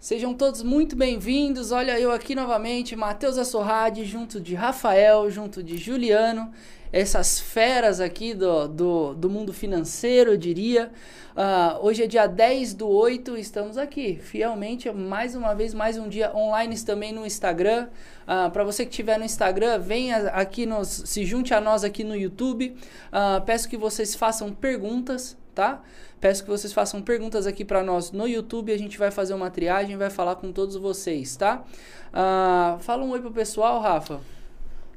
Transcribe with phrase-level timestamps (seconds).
[0.00, 1.72] Sejam todos muito bem-vindos.
[1.72, 6.52] Olha eu aqui novamente, Matheus Assorrade, junto de Rafael, junto de Juliano,
[6.92, 10.92] essas feras aqui do, do, do mundo financeiro, eu diria.
[11.30, 16.08] Uh, hoje é dia 10 do 8, estamos aqui, fielmente, mais uma vez, mais um
[16.08, 17.88] dia online também no Instagram.
[18.22, 22.04] Uh, Para você que estiver no Instagram, venha aqui, nos, se junte a nós aqui
[22.04, 22.76] no YouTube.
[23.08, 25.82] Uh, peço que vocês façam perguntas, tá?
[26.20, 28.72] Peço que vocês façam perguntas aqui para nós no YouTube.
[28.72, 31.64] A gente vai fazer uma triagem, vai falar com todos vocês, tá?
[32.12, 34.20] Uh, fala um oi pro pessoal, Rafa.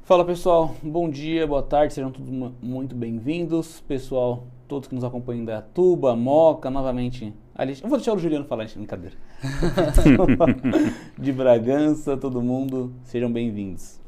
[0.04, 2.30] Fala pessoal, bom dia, boa tarde, sejam todos
[2.62, 3.80] muito bem-vindos.
[3.88, 7.34] Pessoal, todos que nos acompanham da Tuba, Moca, novamente.
[7.56, 9.16] Ali, eu vou deixar o Juliano falar, brincadeira.
[11.18, 14.00] de Bragança, todo mundo, sejam bem-vindos.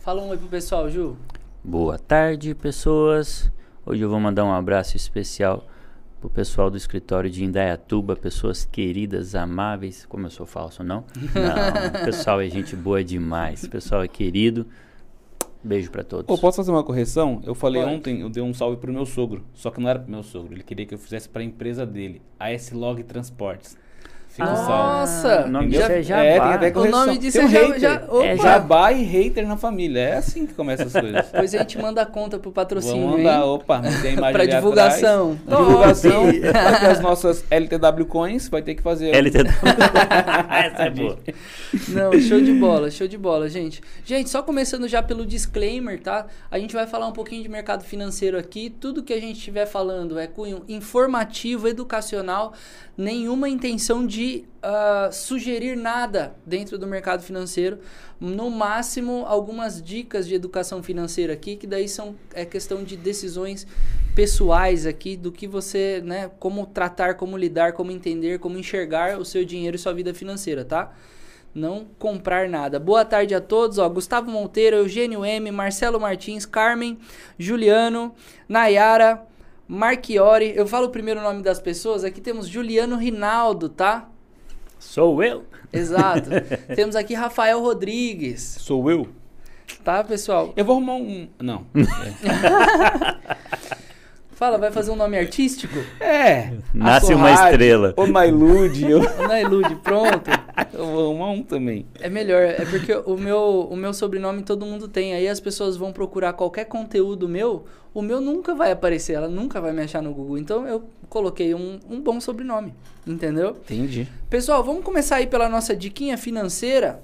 [0.00, 1.16] Fala um oi pro pessoal, Ju.
[1.62, 3.52] Boa tarde, pessoas.
[3.88, 5.64] Hoje eu vou mandar um abraço especial
[6.20, 11.04] pro pessoal do escritório de Indaiatuba, pessoas queridas, amáveis, como eu sou falso, não?
[11.32, 14.66] Não, o pessoal é gente boa demais, o pessoal é querido.
[15.62, 16.26] Beijo para todos.
[16.28, 17.40] Oh, posso fazer uma correção?
[17.44, 17.94] Eu falei Pode.
[17.94, 20.52] ontem, eu dei um salve pro meu sogro, só que não era pro meu sogro,
[20.52, 23.78] ele queria que eu fizesse para a empresa dele, a S-Log Transportes.
[24.36, 25.46] Fica Nossa!
[25.46, 26.22] O nome disso é Jabá.
[26.22, 27.02] É, tem até correção.
[27.02, 29.98] O nome disso um é já, já, é Jabá e hater na família.
[29.98, 31.24] É assim que começa as coisas.
[31.32, 33.48] Depois a gente manda a conta pro patrocínio, Vamos mandar, hein?
[33.48, 35.38] opa, tem imagem Pra divulgação.
[35.48, 36.24] Divulgação.
[36.24, 39.14] vai ter as nossas LTW Coins, vai ter que fazer.
[39.14, 39.46] LTW.
[40.52, 41.18] Essa é boa.
[41.88, 43.80] Não, show de bola, show de bola, gente.
[44.04, 46.26] Gente, só começando já pelo disclaimer, tá?
[46.50, 48.68] A gente vai falar um pouquinho de mercado financeiro aqui.
[48.68, 52.52] Tudo que a gente estiver falando é cunho informativo, educacional,
[52.98, 54.25] nenhuma intenção de
[54.62, 57.78] uh, sugerir nada dentro do mercado financeiro.
[58.18, 63.66] No máximo, algumas dicas de educação financeira aqui, que daí são é questão de decisões
[64.14, 69.24] pessoais aqui, do que você, né, como tratar, como lidar, como entender, como enxergar o
[69.24, 70.92] seu dinheiro e sua vida financeira, tá?
[71.54, 72.78] Não comprar nada.
[72.78, 73.88] Boa tarde a todos, ó.
[73.88, 76.98] Gustavo Monteiro, Eugênio M, Marcelo Martins, Carmen,
[77.38, 78.14] Juliano,
[78.48, 79.22] Nayara,
[79.66, 80.52] Marchiori.
[80.54, 82.04] Eu falo o primeiro nome das pessoas.
[82.04, 84.08] Aqui temos Juliano Rinaldo, tá?
[84.86, 85.44] Sou eu.
[85.72, 86.30] Exato.
[86.74, 88.56] Temos aqui Rafael Rodrigues.
[88.60, 89.08] Sou eu.
[89.84, 90.52] Tá, pessoal?
[90.56, 91.28] Eu vou arrumar um.
[91.40, 91.66] Não.
[94.30, 95.78] Fala, vai fazer um nome artístico?
[96.00, 96.52] É.
[96.72, 97.94] Nasce uma estrela.
[97.96, 98.88] O Nailude.
[98.88, 99.00] Eu...
[99.00, 100.30] O Nailude, pronto.
[100.72, 101.86] Eu vou arrumar um também.
[102.00, 105.14] É melhor, é porque o meu, o meu sobrenome todo mundo tem.
[105.14, 109.60] Aí as pessoas vão procurar qualquer conteúdo meu, o meu nunca vai aparecer, ela nunca
[109.60, 110.38] vai me achar no Google.
[110.38, 112.74] Então eu coloquei um, um bom sobrenome,
[113.06, 113.50] entendeu?
[113.50, 114.08] Entendi.
[114.30, 117.00] Pessoal, vamos começar aí pela nossa diquinha financeira,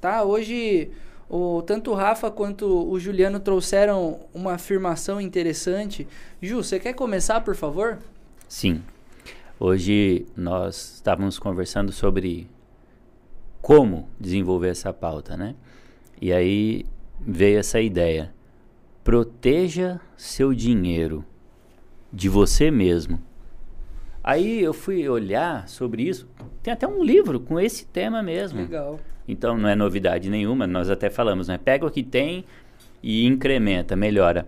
[0.00, 0.22] tá?
[0.22, 0.90] Hoje
[1.28, 6.06] o, tanto o Rafa quanto o Juliano trouxeram uma afirmação interessante.
[6.42, 7.98] Ju, você quer começar, por favor?
[8.48, 8.82] Sim.
[9.58, 12.46] Hoje nós estávamos conversando sobre
[13.66, 15.56] como desenvolver essa pauta, né?
[16.22, 16.84] E aí
[17.20, 18.32] veio essa ideia.
[19.02, 21.24] Proteja seu dinheiro
[22.12, 23.20] de você mesmo.
[24.22, 26.28] Aí eu fui olhar sobre isso.
[26.62, 28.60] Tem até um livro com esse tema mesmo.
[28.60, 29.00] Legal.
[29.26, 31.58] Então não é novidade nenhuma, nós até falamos, né?
[31.58, 32.44] Pega o que tem
[33.02, 34.46] e incrementa, melhora.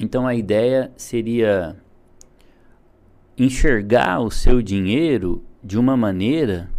[0.00, 1.76] Então a ideia seria
[3.38, 6.74] enxergar o seu dinheiro de uma maneira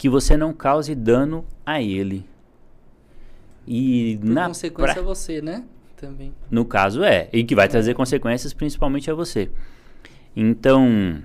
[0.00, 2.24] que você não cause dano a ele.
[3.66, 5.02] E Por na consequência pra...
[5.02, 5.62] você, né?
[5.94, 6.32] Também.
[6.50, 7.68] No caso é, e que vai é.
[7.68, 9.50] trazer consequências principalmente a você.
[10.34, 11.22] Então,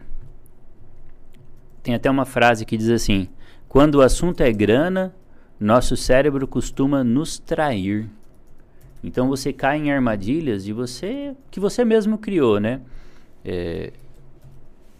[1.81, 3.29] tem até uma frase que diz assim:
[3.69, 5.15] quando o assunto é grana,
[5.57, 8.09] nosso cérebro costuma nos trair.
[9.01, 12.81] Então você cai em armadilhas de você que você mesmo criou, né?
[13.45, 13.93] É,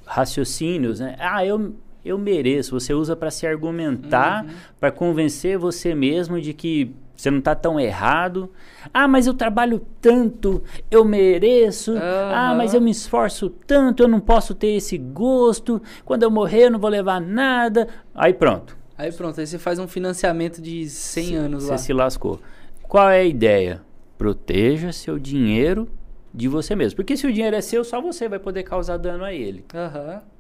[0.06, 1.18] raciocínios, né?
[1.20, 1.76] Ah, eu
[2.06, 2.80] eu mereço.
[2.80, 4.52] Você usa para se argumentar, uhum.
[4.80, 8.52] para convencer você mesmo de que você não está tão errado.
[8.94, 10.62] Ah, mas eu trabalho tanto,
[10.92, 11.94] eu mereço.
[11.94, 12.00] Uhum.
[12.00, 15.82] Ah, mas eu me esforço tanto, eu não posso ter esse gosto.
[16.04, 17.88] Quando eu morrer, eu não vou levar nada.
[18.14, 18.78] Aí pronto.
[18.98, 21.78] Aí pronto, aí você faz um financiamento de 100 Sim, anos lá.
[21.78, 22.40] Você se lascou.
[22.84, 23.82] Qual é a ideia?
[24.18, 25.90] Proteja seu dinheiro
[26.34, 26.98] de você mesmo.
[26.98, 29.66] Porque se o dinheiro é seu, só você vai poder causar dano a ele.
[29.74, 30.14] Aham.
[30.14, 30.35] Uhum.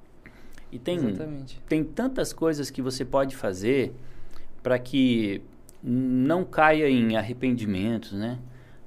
[0.76, 1.62] E tem, Exatamente.
[1.70, 3.94] tem tantas coisas que você pode fazer
[4.62, 5.42] para que
[5.82, 8.40] não caia em arrependimentos, né?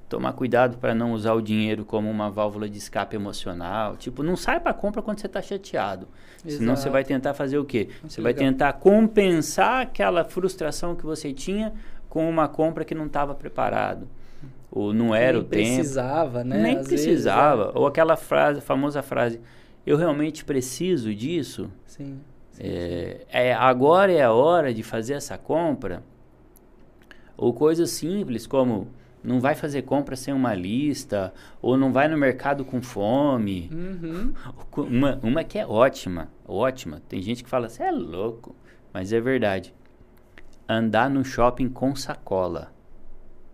[0.07, 3.95] Tomar cuidado para não usar o dinheiro como uma válvula de escape emocional.
[3.95, 6.07] Tipo, não sai para compra quando você está chateado.
[6.45, 6.59] Exato.
[6.59, 7.89] Senão você vai tentar fazer o quê?
[8.01, 8.33] Muito você legal.
[8.39, 11.73] vai tentar compensar aquela frustração que você tinha
[12.07, 14.07] com uma compra que não estava preparado.
[14.71, 15.75] Ou não era Nem o tempo.
[15.75, 16.57] precisava, né?
[16.61, 17.63] Nem Às precisava.
[17.63, 17.79] Vezes, é.
[17.79, 19.39] Ou aquela frase, famosa frase,
[19.89, 21.71] eu realmente preciso disso?
[21.83, 22.19] Sim.
[22.51, 26.03] sim, é, é, agora é a hora de fazer essa compra?
[27.35, 28.87] Ou coisas simples como
[29.23, 33.67] não vai fazer compra sem uma lista, ou não vai no mercado com fome.
[33.73, 34.33] Uhum.
[34.77, 37.01] Uma, uma que é ótima, ótima.
[37.09, 38.55] Tem gente que fala, você é louco,
[38.93, 39.73] mas é verdade.
[40.67, 42.71] Andar no shopping com sacola.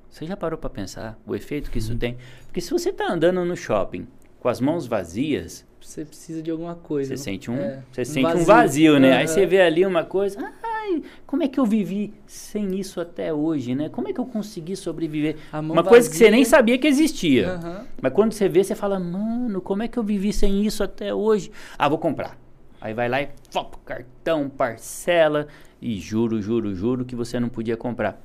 [0.09, 1.97] Você já parou para pensar o efeito que isso uhum.
[1.97, 2.17] tem?
[2.45, 4.05] Porque se você está andando no shopping
[4.39, 7.15] com as mãos vazias, você precisa de alguma coisa.
[7.15, 8.41] Você sente um, é, você um sente vazio.
[8.41, 9.11] um vazio, né?
[9.11, 9.17] Uhum.
[9.17, 13.33] Aí você vê ali uma coisa, ai, como é que eu vivi sem isso até
[13.33, 13.89] hoje, né?
[13.89, 15.37] Como é que eu consegui sobreviver?
[15.53, 15.89] Uma vazia.
[15.89, 17.59] coisa que você nem sabia que existia.
[17.63, 17.85] Uhum.
[18.01, 21.13] Mas quando você vê, você fala, mano, como é que eu vivi sem isso até
[21.13, 21.51] hoje?
[21.77, 22.37] Ah, vou comprar.
[22.81, 25.47] Aí vai lá e fop, cartão, parcela
[25.81, 28.21] e juro, juro, juro que você não podia comprar.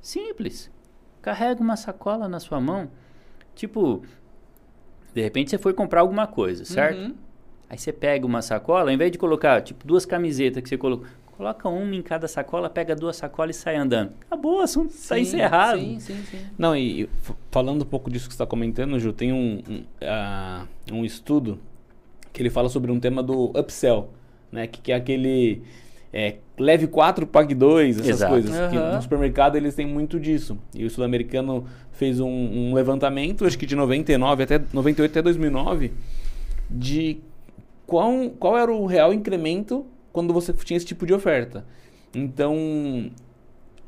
[0.00, 0.70] Simples.
[1.22, 2.90] Carrega uma sacola na sua mão.
[3.54, 4.02] Tipo,
[5.14, 6.98] de repente você foi comprar alguma coisa, certo?
[6.98, 7.14] Uhum.
[7.70, 11.06] Aí você pega uma sacola, ao invés de colocar, tipo, duas camisetas que você colocou,
[11.36, 14.12] coloca uma em cada sacola, pega duas sacolas e sai andando.
[14.26, 15.80] Acabou, o assunto está encerrado.
[15.80, 16.38] Sim, sim, sim.
[16.58, 17.08] Não, e
[17.50, 21.58] falando um pouco disso que você está comentando, Ju, tem um, um, uh, um estudo
[22.32, 24.10] que ele fala sobre um tema do upsell,
[24.50, 24.66] né?
[24.66, 25.62] Que, que é aquele
[26.16, 28.32] é, leve 4, pague 2, essas Exato.
[28.32, 28.56] coisas.
[28.56, 28.70] Uhum.
[28.70, 30.56] Que no supermercado eles têm muito disso.
[30.72, 35.92] E o sul-americano fez um, um, levantamento, acho que de 99 até 98 até 2009,
[36.70, 37.18] de
[37.84, 41.66] qual, qual era o real incremento quando você tinha esse tipo de oferta.
[42.14, 43.10] Então,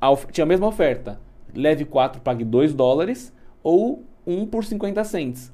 [0.00, 1.20] a, tinha a mesma oferta.
[1.54, 3.32] Leve 4, pague 2 dólares
[3.62, 5.52] ou 1 por 50 cents.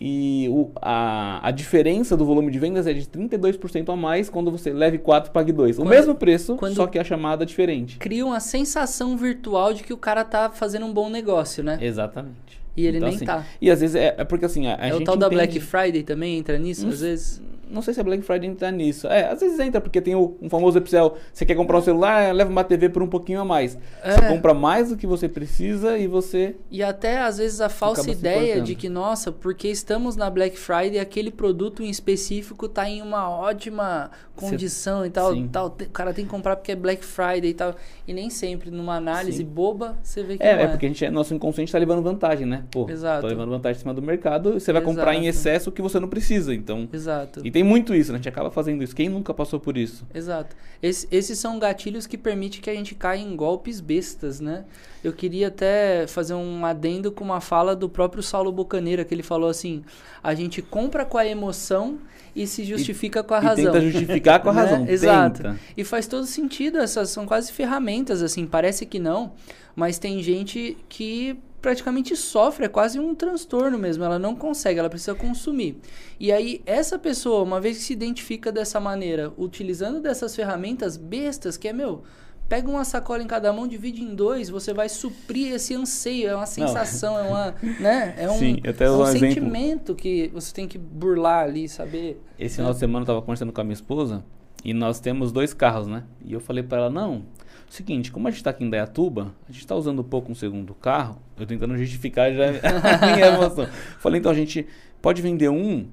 [0.00, 4.50] E o, a, a diferença do volume de vendas é de 32% a mais quando
[4.50, 5.78] você leve 4 pague 2.
[5.78, 7.98] O mesmo preço, só que a chamada é diferente.
[7.98, 11.78] Cria uma sensação virtual de que o cara tá fazendo um bom negócio, né?
[11.82, 12.60] Exatamente.
[12.74, 13.44] E ele então, nem assim, tá.
[13.60, 15.18] E às vezes é, é porque assim, a, a é gente o tal entende...
[15.18, 17.42] da Black Friday também entra nisso, às vezes?
[17.70, 19.06] Não sei se a Black Friday entra nisso.
[19.06, 21.16] É, às vezes entra, porque tem o um famoso upsell.
[21.32, 23.78] Você quer comprar um celular, leva uma TV por um pouquinho a mais.
[24.02, 24.12] É.
[24.12, 26.56] Você compra mais do que você precisa e você.
[26.70, 30.98] E até às vezes a falsa ideia de que, nossa, porque estamos na Black Friday,
[30.98, 35.66] aquele produto em específico está em uma ótima condição e tal, tal.
[35.66, 37.74] O cara tem que comprar porque é Black Friday e tal.
[38.08, 39.44] E nem sempre, numa análise Sim.
[39.44, 40.64] boba, você vê que é, não é.
[40.64, 42.64] É, porque a gente, nosso inconsciente está levando vantagem, né?
[42.70, 43.22] Pô, Exato.
[43.22, 44.96] Tô levando vantagem em cima do mercado, você vai Exato.
[44.96, 46.54] comprar em excesso o que você não precisa.
[46.54, 46.88] Então.
[46.92, 47.40] Exato.
[47.44, 48.16] E tem muito isso, né?
[48.16, 48.94] A gente acaba fazendo isso.
[48.94, 50.06] Quem nunca passou por isso?
[50.14, 50.54] Exato.
[50.82, 54.64] Esse, esses são gatilhos que permitem que a gente caia em golpes bestas, né?
[55.02, 59.22] Eu queria até fazer um adendo com uma fala do próprio Saulo Bocaneira, que ele
[59.22, 59.82] falou assim:
[60.22, 61.98] a gente compra com a emoção
[62.34, 63.72] e se justifica e, com a razão.
[63.72, 64.60] Tenta justificar com a né?
[64.62, 64.88] razão.
[64.88, 65.42] Exato.
[65.42, 65.60] Tenta.
[65.76, 69.32] E faz todo sentido, essas são quase ferramentas, assim, parece que não,
[69.74, 74.88] mas tem gente que praticamente sofre, é quase um transtorno mesmo, ela não consegue, ela
[74.88, 75.76] precisa consumir.
[76.18, 81.56] E aí, essa pessoa, uma vez que se identifica dessa maneira, utilizando dessas ferramentas bestas,
[81.56, 82.02] que é, meu,
[82.50, 86.34] pega uma sacola em cada mão, divide em dois, você vai suprir esse anseio, é
[86.34, 87.20] uma sensação, Não.
[87.20, 88.14] é uma, né?
[88.18, 92.20] É um, Sim, até é um, um sentimento que você tem que burlar ali, saber.
[92.36, 92.64] Esse né?
[92.64, 94.24] final de semana eu tava conversando com a minha esposa
[94.64, 96.02] e nós temos dois carros, né?
[96.24, 97.22] E eu falei para ela, não,
[97.68, 100.34] seguinte, como a gente tá aqui em Dayatuba, a gente tá usando um pouco um
[100.34, 102.46] segundo carro, eu tentando justificar já
[103.06, 103.68] a minha emoção.
[104.00, 104.66] Falei, então a gente
[105.00, 105.86] pode vender um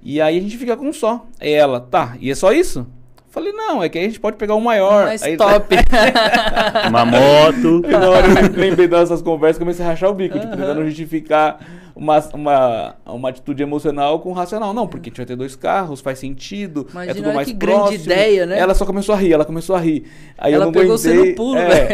[0.00, 1.26] e aí a gente fica com um só.
[1.40, 2.86] Aí ela, tá, e é só isso?
[3.34, 5.06] Falei, não, é que a gente pode pegar um maior.
[5.06, 5.74] Mais aí, top.
[6.88, 7.82] uma moto.
[7.84, 10.40] E na hora eu lembrei dessas conversas comecei a rachar o bico, uhum.
[10.40, 11.58] tipo, tentando justificar
[11.96, 14.72] uma, uma, uma atitude emocional com racional.
[14.72, 17.48] Não, porque a gente vai ter dois carros, faz sentido, é Imagina, é tudo mais
[17.48, 17.88] que próximo.
[17.88, 18.56] grande ideia, né?
[18.56, 20.04] Ela só começou a rir, ela começou a rir.
[20.38, 21.16] Aí ela eu não pegou aguentei.
[21.16, 21.88] você no pulo, é.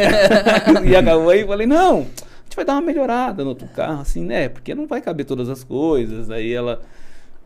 [0.85, 4.23] e acabou aí, falei, não, a gente vai dar uma melhorada no outro carro, assim,
[4.27, 4.51] né?
[4.51, 6.31] Porque não vai caber todas as coisas.
[6.31, 6.83] Aí ela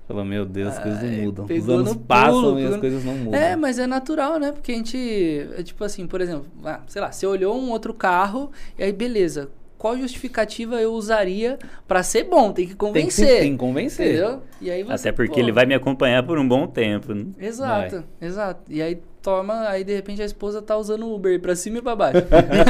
[0.06, 1.46] Falou, meu Deus, as coisas não mudam.
[1.46, 3.40] Os anos passam pulo, e as coisas não mudam.
[3.40, 4.52] É, mas é natural, né?
[4.52, 7.94] Porque a gente, é tipo assim, por exemplo, ah, sei lá, você olhou um outro
[7.94, 11.58] carro e aí beleza, qual justificativa eu usaria
[11.88, 12.52] para ser bom?
[12.52, 13.26] Tem que convencer.
[13.26, 14.08] Tem que, tem que convencer.
[14.08, 14.42] Entendeu?
[14.60, 17.14] E aí você, Até porque pô, ele vai me acompanhar por um bom tempo.
[17.14, 17.26] Né?
[17.38, 18.28] Exato, vai.
[18.28, 18.62] exato.
[18.70, 21.82] E aí toma, aí de repente a esposa tá usando o Uber pra cima e
[21.82, 22.18] pra baixo.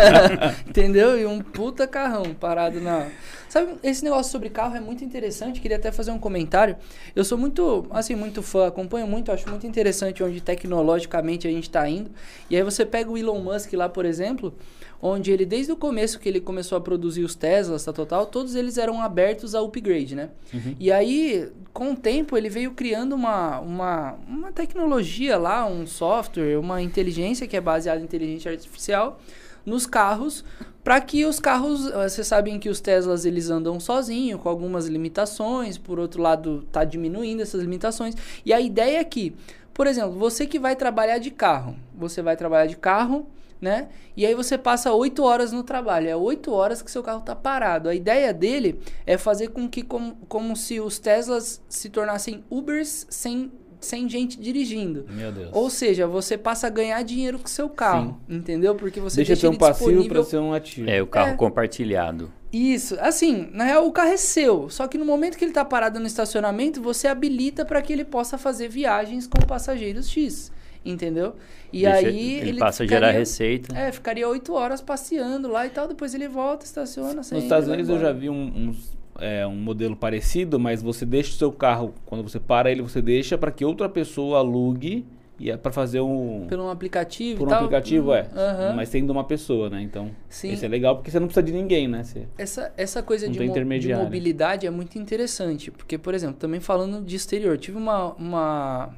[0.66, 1.18] Entendeu?
[1.18, 3.08] E um puta carrão parado na.
[3.48, 6.76] Sabe, esse negócio sobre carro é muito interessante, queria até fazer um comentário.
[7.14, 11.64] Eu sou muito, assim, muito fã, acompanho muito, acho muito interessante onde tecnologicamente a gente
[11.64, 12.10] está indo.
[12.48, 14.54] E aí você pega o Elon Musk lá, por exemplo,
[15.06, 18.54] onde ele, desde o começo que ele começou a produzir os Teslas, tá, total, todos
[18.54, 20.30] eles eram abertos a upgrade, né?
[20.52, 20.74] Uhum.
[20.80, 26.58] E aí, com o tempo, ele veio criando uma, uma, uma tecnologia lá, um software,
[26.58, 29.20] uma inteligência que é baseada em inteligência artificial,
[29.66, 30.42] nos carros
[30.82, 34.86] para que os carros, eh, vocês sabem que os Teslas eles andam sozinhos, com algumas
[34.86, 38.14] limitações, por outro lado tá diminuindo essas limitações.
[38.44, 39.34] E a ideia é que,
[39.72, 43.26] por exemplo, você que vai trabalhar de carro, você vai trabalhar de carro,
[43.64, 43.88] né?
[44.14, 47.34] E aí você passa 8 horas no trabalho, é 8 horas que seu carro tá
[47.34, 47.88] parado.
[47.88, 53.06] A ideia dele é fazer com que como, como se os Teslas se tornassem Ubers
[53.08, 55.04] sem sem gente dirigindo.
[55.10, 55.50] Meu Deus.
[55.52, 58.36] Ou seja, você passa a ganhar dinheiro com seu carro, Sim.
[58.36, 58.74] entendeu?
[58.74, 60.88] Porque você deixa, deixa ser um passivo para ser um ativo.
[60.88, 61.36] É o carro é.
[61.36, 62.32] compartilhado.
[62.50, 65.64] Isso, assim, na real o carro é seu, só que no momento que ele está
[65.64, 70.50] parado no estacionamento, você habilita para que ele possa fazer viagens com passageiros X,
[70.84, 71.34] entendeu?
[71.72, 73.76] E Deixa, aí ele, ele passa ficaria, a gerar receita.
[73.76, 77.14] É, ficaria oito horas passeando lá e tal, depois ele volta, estaciona.
[77.14, 81.30] Nos Estados Unidos eu já vi um, uns é, um modelo parecido, mas você deixa
[81.30, 85.06] o seu carro, quando você para ele, você deixa para que outra pessoa alugue
[85.38, 86.46] e é para fazer um.
[86.48, 87.58] Por um aplicativo Por um tal.
[87.60, 88.22] aplicativo, é.
[88.22, 88.76] Uhum.
[88.76, 89.82] Mas sendo uma pessoa, né?
[89.82, 90.10] Então.
[90.28, 90.52] Sim.
[90.52, 92.04] Isso é legal porque você não precisa de ninguém, né?
[92.04, 95.72] Você essa, essa coisa de, mo de mobilidade é muito interessante.
[95.72, 98.94] Porque, por exemplo, também falando de exterior, tive uma, uma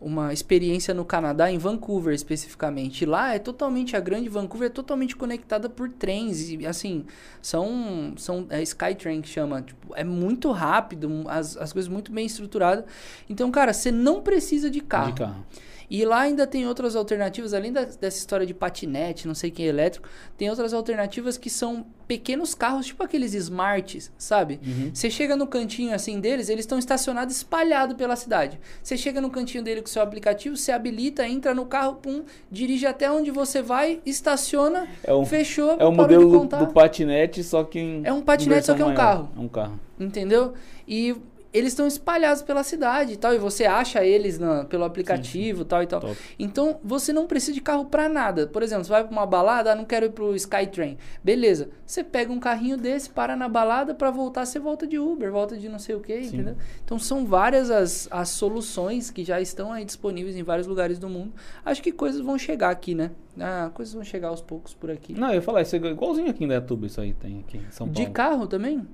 [0.00, 3.04] uma experiência no Canadá, em Vancouver especificamente.
[3.04, 6.50] Lá é totalmente, a grande Vancouver é totalmente conectada por trens.
[6.50, 7.04] E assim,
[7.42, 8.14] são.
[8.16, 9.62] são é Skytrain que chama.
[9.62, 12.84] Tipo, é muito rápido, as, as coisas muito bem estruturadas.
[13.28, 15.12] Então, cara, você não precisa de carro.
[15.12, 15.46] De carro.
[15.90, 19.66] E lá ainda tem outras alternativas, além da, dessa história de patinete, não sei quem
[19.66, 24.60] é elétrico, tem outras alternativas que são pequenos carros, tipo aqueles smarts, sabe?
[24.66, 24.90] Uhum.
[24.92, 28.58] Você chega no cantinho assim deles, eles estão estacionados espalhados pela cidade.
[28.82, 32.24] Você chega no cantinho dele com o seu aplicativo, você habilita, entra no carro, pum,
[32.50, 37.42] dirige até onde você vai, estaciona, é um, fechou, É o modelo do, do, patinete,
[37.42, 38.96] só que em É um patinete, só que é um maior.
[38.96, 39.30] carro.
[39.36, 39.80] É um carro.
[39.98, 40.54] Entendeu?
[40.86, 41.14] E
[41.52, 45.64] eles estão espalhados pela cidade e tal, e você acha eles na, pelo aplicativo sim,
[45.64, 45.68] sim.
[45.68, 46.00] tal e tal.
[46.00, 46.16] Top.
[46.38, 48.46] Então, você não precisa de carro para nada.
[48.46, 50.98] Por exemplo, você vai para uma balada, ah, não quero ir pro Skytrain.
[51.24, 51.70] Beleza.
[51.86, 55.56] Você pega um carrinho desse, para na balada, para voltar, você volta de Uber, volta
[55.56, 56.56] de não sei o que, entendeu?
[56.84, 61.08] Então, são várias as, as soluções que já estão aí disponíveis em vários lugares do
[61.08, 61.32] mundo.
[61.64, 63.10] Acho que coisas vão chegar aqui, né?
[63.40, 65.14] Ah, coisas vão chegar aos poucos por aqui.
[65.14, 67.70] Não, eu ia falar, isso é igualzinho aqui em Dayatuba, isso aí tem aqui em
[67.70, 68.06] São Paulo.
[68.06, 68.86] De carro também?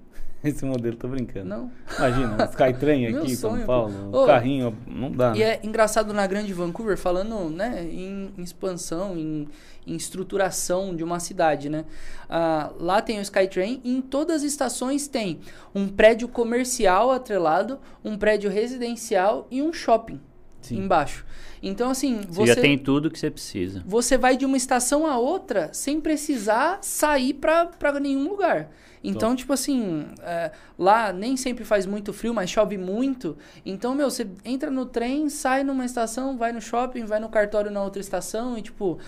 [0.46, 1.48] Esse modelo, tô brincando.
[1.48, 1.72] Não.
[1.96, 5.34] Imagina, um Skytrain aqui em São Paulo, um carrinho, não dá.
[5.34, 5.44] E né?
[5.44, 9.48] é engraçado na Grande Vancouver, falando né, em, em expansão, em,
[9.86, 11.86] em, estruturação de uma cidade, né?
[12.28, 15.40] Ah, lá tem o Skytrain e em todas as estações tem
[15.74, 20.20] um prédio comercial atrelado, um prédio residencial e um shopping
[20.60, 20.78] Sim.
[20.78, 21.24] embaixo.
[21.62, 23.82] Então, assim, você, você, já tem tudo que você precisa.
[23.86, 28.70] Você vai de uma estação a outra sem precisar sair para nenhum lugar.
[29.04, 33.37] Então, tipo assim, é, lá nem sempre faz muito frio, mas chove muito.
[33.64, 37.70] Então, meu, você entra no trem, sai numa estação, vai no shopping, vai no cartório
[37.70, 38.99] na outra estação e, tipo,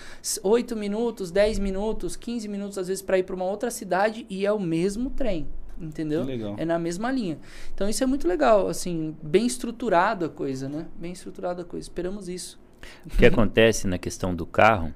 [0.43, 4.45] 8 minutos, 10 minutos, 15 minutos, às vezes, para ir para uma outra cidade e
[4.45, 5.47] é o mesmo trem.
[5.79, 6.23] Entendeu?
[6.57, 7.39] É na mesma linha.
[7.73, 10.87] Então, isso é muito legal, assim, bem estruturado a coisa, né?
[10.95, 11.85] Bem estruturada a coisa.
[11.85, 12.59] Esperamos isso.
[13.05, 14.93] O que acontece na questão do carro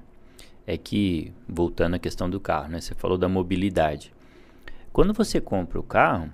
[0.66, 2.80] é que, voltando à questão do carro, né?
[2.80, 4.12] Você falou da mobilidade.
[4.92, 6.30] Quando você compra o carro,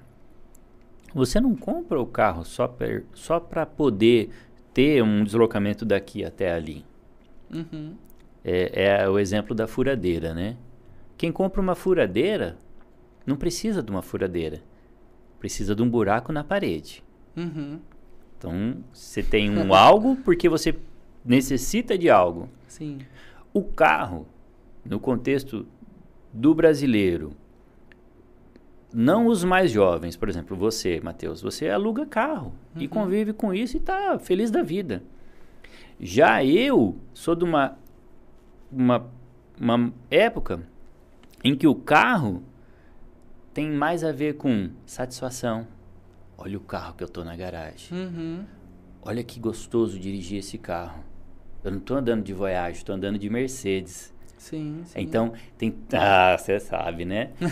[1.14, 4.30] você não compra o carro só para só poder
[4.74, 6.84] ter um deslocamento daqui até ali.
[7.52, 7.94] Uhum.
[8.44, 10.56] É, é, o exemplo da furadeira, né?
[11.16, 12.56] Quem compra uma furadeira
[13.26, 14.62] não precisa de uma furadeira,
[15.38, 17.02] precisa de um buraco na parede.
[17.36, 17.80] Uhum.
[18.36, 20.76] Então, você tem um algo porque você
[21.24, 22.48] necessita de algo.
[22.66, 22.98] Sim.
[23.52, 24.26] O carro,
[24.84, 25.66] no contexto
[26.32, 27.32] do brasileiro,
[28.92, 32.82] não os mais jovens, por exemplo, você, Matheus, você aluga carro uhum.
[32.82, 35.02] e convive com isso e está feliz da vida.
[36.00, 37.76] Já eu sou de uma,
[38.70, 39.06] uma,
[39.60, 40.62] uma época
[41.44, 42.42] em que o carro
[43.52, 45.66] tem mais a ver com satisfação.
[46.36, 47.88] Olha o carro que eu estou na garagem.
[47.92, 48.44] Uhum.
[49.02, 51.02] Olha que gostoso dirigir esse carro.
[51.64, 54.14] Eu não estou andando de Voyage, estou andando de Mercedes.
[54.38, 55.00] Sim, sim.
[55.00, 55.74] Então, tem.
[55.92, 57.30] Ah, você sabe, né?
[57.40, 57.48] não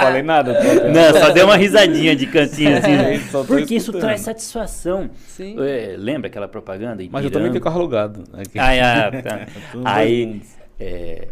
[0.00, 0.54] falei nada.
[0.88, 2.96] Não, só deu uma risadinha de cantinho assim.
[2.96, 3.20] Né?
[3.46, 5.10] Porque isso traz satisfação.
[5.26, 5.56] Sim.
[5.60, 7.02] É, lembra aquela propaganda?
[7.10, 8.22] Mas eu também tenho carro alugado.
[8.56, 9.46] Ah, ah, tá.
[9.84, 10.40] Aí,
[10.78, 11.28] é,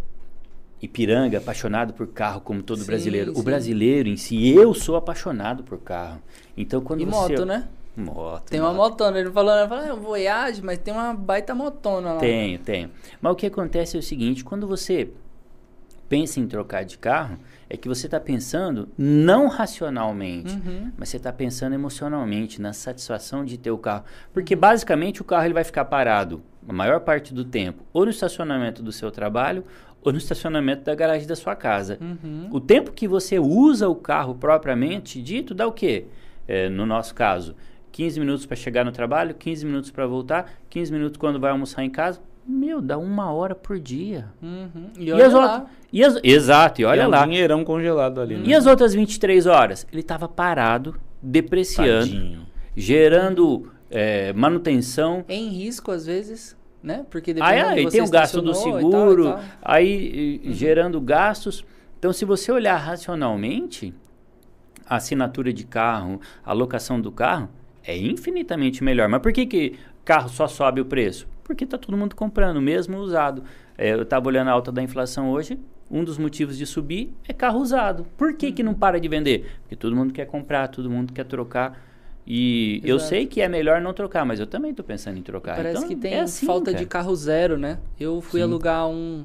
[0.82, 3.34] Ipiranga, apaixonado por carro, como todo sim, brasileiro.
[3.34, 3.40] Sim.
[3.40, 6.20] O brasileiro em si, eu sou apaixonado por carro.
[6.56, 7.34] Então, quando e você.
[7.34, 7.68] moto, né?
[7.98, 8.50] Moto.
[8.50, 8.92] Tem uma moto.
[8.92, 9.18] motona.
[9.18, 12.20] Ele falou, ele falou, é um Voyage, mas tem uma baita motona lá.
[12.20, 12.90] Tenho, tenho.
[13.20, 15.10] Mas o que acontece é o seguinte, quando você
[16.08, 17.38] pensa em trocar de carro,
[17.68, 20.90] é que você está pensando não racionalmente, uhum.
[20.96, 24.04] mas você está pensando emocionalmente, na satisfação de ter o carro.
[24.32, 28.10] Porque basicamente o carro ele vai ficar parado a maior parte do tempo, ou no
[28.10, 29.64] estacionamento do seu trabalho,
[30.02, 31.98] ou no estacionamento da garagem da sua casa.
[32.00, 32.48] Uhum.
[32.50, 36.06] O tempo que você usa o carro propriamente dito dá o quê?
[36.46, 37.54] É, no nosso caso,
[37.98, 41.82] 15 minutos para chegar no trabalho, 15 minutos para voltar, 15 minutos quando vai almoçar
[41.82, 42.20] em casa.
[42.46, 44.26] Meu, dá uma hora por dia.
[44.40, 44.90] Uhum.
[44.96, 45.66] E, olha e as lá.
[45.92, 47.26] E as, exato, e olha e é um lá.
[47.26, 48.36] dinheirão congelado ali.
[48.36, 48.42] Né?
[48.46, 49.84] E as outras 23 horas?
[49.90, 52.46] Ele estava parado, depreciando, Tadinho.
[52.76, 55.24] gerando é, manutenção.
[55.28, 57.04] Em risco, às vezes né?
[57.10, 59.44] Porque aí, aí tem o gasto do seguro, e tal, e tal.
[59.60, 60.52] aí uhum.
[60.52, 61.64] gerando gastos.
[61.98, 63.92] Então, se você olhar racionalmente,
[64.86, 67.50] a assinatura de carro, a locação do carro
[67.88, 69.08] é infinitamente melhor.
[69.08, 71.26] Mas por que, que carro só sobe o preço?
[71.42, 73.42] Porque está todo mundo comprando, mesmo usado.
[73.78, 75.58] É, eu estava olhando a alta da inflação hoje,
[75.90, 78.04] um dos motivos de subir é carro usado.
[78.18, 79.58] Por que, que não para de vender?
[79.62, 81.82] Porque todo mundo quer comprar, todo mundo quer trocar.
[82.26, 82.88] E Exato.
[82.88, 85.56] eu sei que é melhor não trocar, mas eu também estou pensando em trocar.
[85.56, 86.84] Parece então, que tem é assim, falta cara.
[86.84, 87.78] de carro zero, né?
[87.98, 88.44] Eu fui Sim.
[88.44, 89.24] alugar um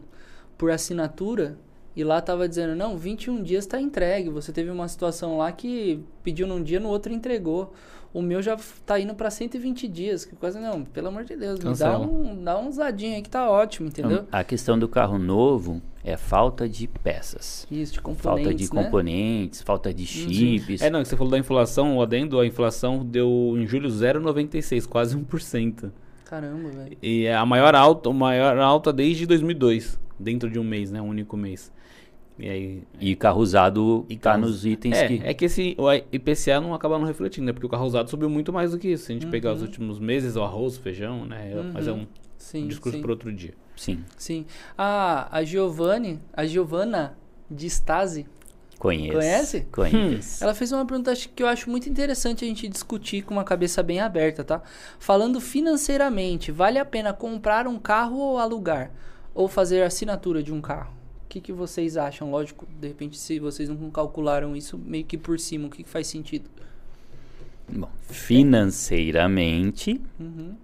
[0.57, 1.57] por assinatura
[1.97, 4.29] e lá tava dizendo, não, 21 dias está entregue.
[4.29, 7.73] Você teve uma situação lá que pediu num dia, no outro entregou.
[8.13, 8.55] O meu já
[8.85, 12.43] tá indo para 120 dias, que coisa não, pelo amor de Deus, me dá um,
[12.43, 14.27] dá um zadinho aí que tá ótimo, entendeu?
[14.31, 17.65] A questão do carro novo é falta de peças.
[17.71, 18.43] Isso, de componentes.
[18.43, 18.83] Falta de né?
[18.83, 20.83] componentes, falta de chips.
[20.83, 25.17] É, não, você falou da inflação, o adendo, a inflação deu em julho 0,96, quase
[25.17, 25.91] 1%.
[26.25, 26.97] Caramba, velho.
[27.01, 31.01] E é a maior alta, a maior alta desde 2002, dentro de um mês, né,
[31.01, 31.71] um único mês.
[32.37, 35.21] E, aí, e carro usado e tá nos itens é, que...
[35.23, 37.53] É que esse, o IPCA não acaba não refletindo, né?
[37.53, 39.05] Porque o carro usado subiu muito mais do que isso.
[39.05, 39.31] Se a gente uhum.
[39.31, 41.53] pegar os últimos meses, o arroz, o feijão, né?
[41.55, 41.71] Uhum.
[41.73, 43.53] Mas é um sim, discurso para outro dia.
[43.75, 44.03] Sim.
[44.17, 44.45] Sim.
[44.77, 47.17] Ah, a Giovanni, a Giovanna
[47.49, 48.25] de Stasi.
[48.79, 49.13] Conhece.
[49.13, 49.67] Conhece?
[49.71, 50.43] Conhece.
[50.43, 50.45] Hum.
[50.45, 53.81] Ela fez uma pergunta que eu acho muito interessante a gente discutir com uma cabeça
[53.81, 54.61] bem aberta, tá?
[54.99, 58.91] Falando financeiramente, vale a pena comprar um carro ou alugar?
[59.33, 61.02] Ou fazer assinatura de um carro?
[61.33, 62.29] O que, que vocês acham?
[62.29, 65.89] Lógico, de repente, se vocês não calcularam isso meio que por cima, o que, que
[65.89, 66.47] faz sentido?
[67.67, 70.55] Bom, financeiramente, uhum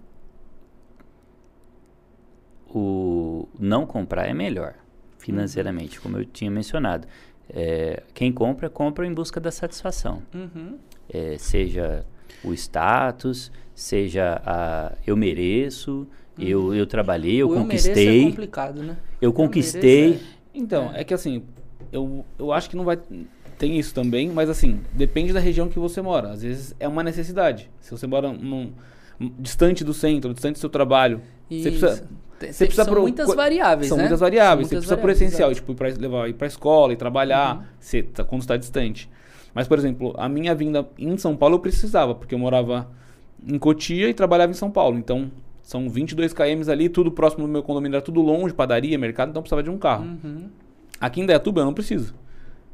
[2.73, 4.75] o não comprar é melhor
[5.17, 6.03] financeiramente, uhum.
[6.03, 7.07] como eu tinha mencionado.
[7.49, 10.21] É, quem compra, compra em busca da satisfação.
[10.33, 10.77] Uhum.
[11.11, 12.05] É, seja
[12.43, 16.45] o status, seja a eu mereço, uhum.
[16.45, 17.91] eu, eu trabalhei, eu o conquistei.
[17.91, 18.97] Eu mereço é complicado, né?
[19.21, 20.13] Eu conquistei.
[20.15, 20.38] É...
[20.53, 21.01] Então, é.
[21.01, 21.43] é que assim,
[21.91, 22.99] eu, eu acho que não vai.
[23.57, 26.29] Tem isso também, mas assim, depende da região que você mora.
[26.29, 27.69] Às vezes é uma necessidade.
[27.81, 28.71] Se você mora num,
[29.37, 31.63] distante do centro, distante do seu trabalho, isso.
[31.63, 32.09] você precisa
[32.39, 34.03] você precisa são pro, muitas variáveis, São né?
[34.03, 34.67] muitas variáveis.
[34.69, 35.61] São muitas você precisa por essencial, exato.
[35.61, 37.63] tipo, ir pra, levar ir pra escola, ir trabalhar, uhum.
[37.79, 39.09] você tá, quando está distante.
[39.53, 42.89] Mas, por exemplo, a minha vinda em São Paulo eu precisava, porque eu morava
[43.45, 44.97] em Cotia e trabalhava em São Paulo.
[44.97, 45.29] Então,
[45.69, 49.39] são 22 km ali, tudo próximo do meu condomínio, era tudo longe, padaria, mercado, então
[49.39, 50.03] eu precisava de um carro.
[50.03, 50.49] Uhum.
[50.99, 52.15] Aqui em Dayatuba eu não preciso.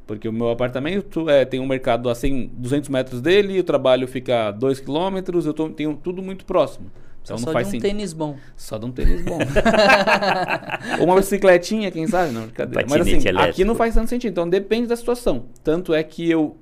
[0.07, 4.07] Porque o meu apartamento é, tem um mercado a 100, 200 metros dele, o trabalho
[4.07, 6.89] fica a 2 km, eu tô, tenho tudo muito próximo.
[7.21, 7.91] Então só não faz de um sentido.
[7.91, 8.37] tênis bom.
[8.55, 9.39] Só de um tênis bom.
[11.01, 12.31] Ou uma bicicletinha, quem sabe?
[12.31, 12.87] Não, brincadeira.
[12.89, 13.41] Mas assim, elétrico.
[13.41, 14.31] aqui não faz tanto sentido.
[14.31, 15.47] Então depende da situação.
[15.61, 16.55] Tanto é que eu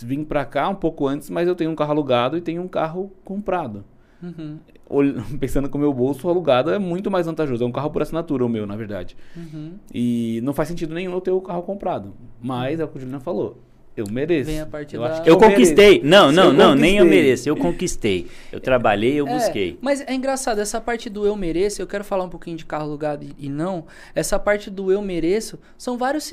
[0.00, 2.68] vim para cá um pouco antes, mas eu tenho um carro alugado e tenho um
[2.68, 3.84] carro comprado.
[4.22, 4.58] Uhum.
[5.40, 7.64] Pensando com o meu bolso, o alugado é muito mais vantajoso.
[7.64, 9.16] É um carro por assinatura, o meu, na verdade.
[9.36, 9.74] Uhum.
[9.92, 12.12] E não faz sentido nenhum eu ter o carro comprado.
[12.40, 13.58] Mas é o que o Juliano falou.
[13.94, 14.50] Eu mereço.
[14.50, 15.18] Vem a partir eu, da...
[15.18, 16.00] eu, eu conquistei.
[16.02, 16.90] Não, não, eu não, conquistei.
[16.90, 17.48] nem eu mereço.
[17.48, 18.26] Eu conquistei.
[18.50, 19.78] Eu trabalhei, eu é, busquei.
[19.82, 22.84] Mas é engraçado, essa parte do eu mereço, eu quero falar um pouquinho de carro
[22.84, 23.84] alugado e, e não.
[24.14, 26.30] Essa parte do eu mereço são vários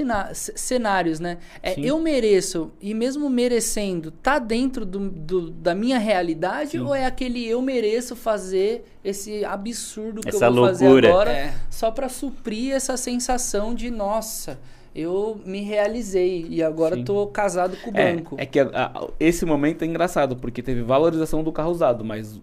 [0.56, 1.38] cenários, né?
[1.62, 1.86] É Sim.
[1.86, 6.80] eu mereço e mesmo merecendo, tá dentro do, do da minha realidade Sim.
[6.80, 10.74] ou é aquele eu mereço fazer esse absurdo que essa eu vou loucura.
[10.74, 11.54] fazer agora é.
[11.70, 14.60] só para suprir essa sensação de nossa
[15.00, 17.04] eu me realizei e agora Sim.
[17.04, 18.36] tô casado com o é, banco.
[18.38, 22.40] É que a, a, esse momento é engraçado, porque teve valorização do carro usado, mas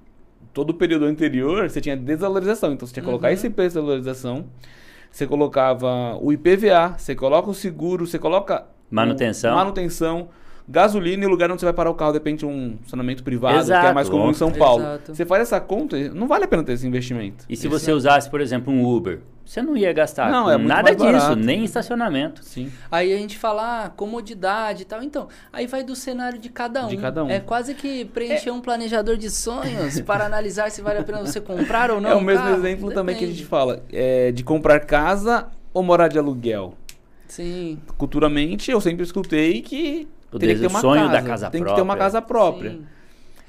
[0.52, 2.72] todo o período anterior você tinha desvalorização.
[2.72, 3.34] Então você tinha que colocar uhum.
[3.34, 4.46] esse preço de valorização,
[5.10, 9.52] você colocava o IPVA, você coloca o seguro, você coloca manutenção.
[9.52, 10.28] O, manutenção
[10.68, 13.58] gasolina e o lugar onde você vai parar o carro depende de um estacionamento privado,
[13.58, 13.82] Exato.
[13.82, 14.82] que é mais comum em São Paulo.
[14.82, 15.14] Exato.
[15.14, 17.44] Você faz essa conta, não vale a pena ter esse investimento.
[17.48, 19.20] E se você usasse, por exemplo, um Uber?
[19.46, 21.36] Você não ia gastar não, é nada disso, barato.
[21.36, 22.44] nem estacionamento.
[22.44, 22.70] Sim.
[22.90, 25.04] Aí a gente fala ah, comodidade e tal.
[25.04, 26.88] Então, aí vai do cenário de cada um.
[26.88, 27.30] De cada um.
[27.30, 28.52] É quase que preencher é.
[28.52, 32.10] um planejador de sonhos para analisar se vale a pena você comprar ou não.
[32.10, 32.56] É o mesmo carro.
[32.56, 32.94] exemplo Depende.
[32.94, 36.74] também que a gente fala, é, de comprar casa ou morar de aluguel.
[37.28, 37.78] Sim.
[37.96, 41.60] Culturalmente, eu sempre escutei que o teria que ter uma sonho casa, da casa tem
[41.60, 41.74] própria.
[41.74, 42.70] que ter uma casa própria.
[42.72, 42.86] Sim.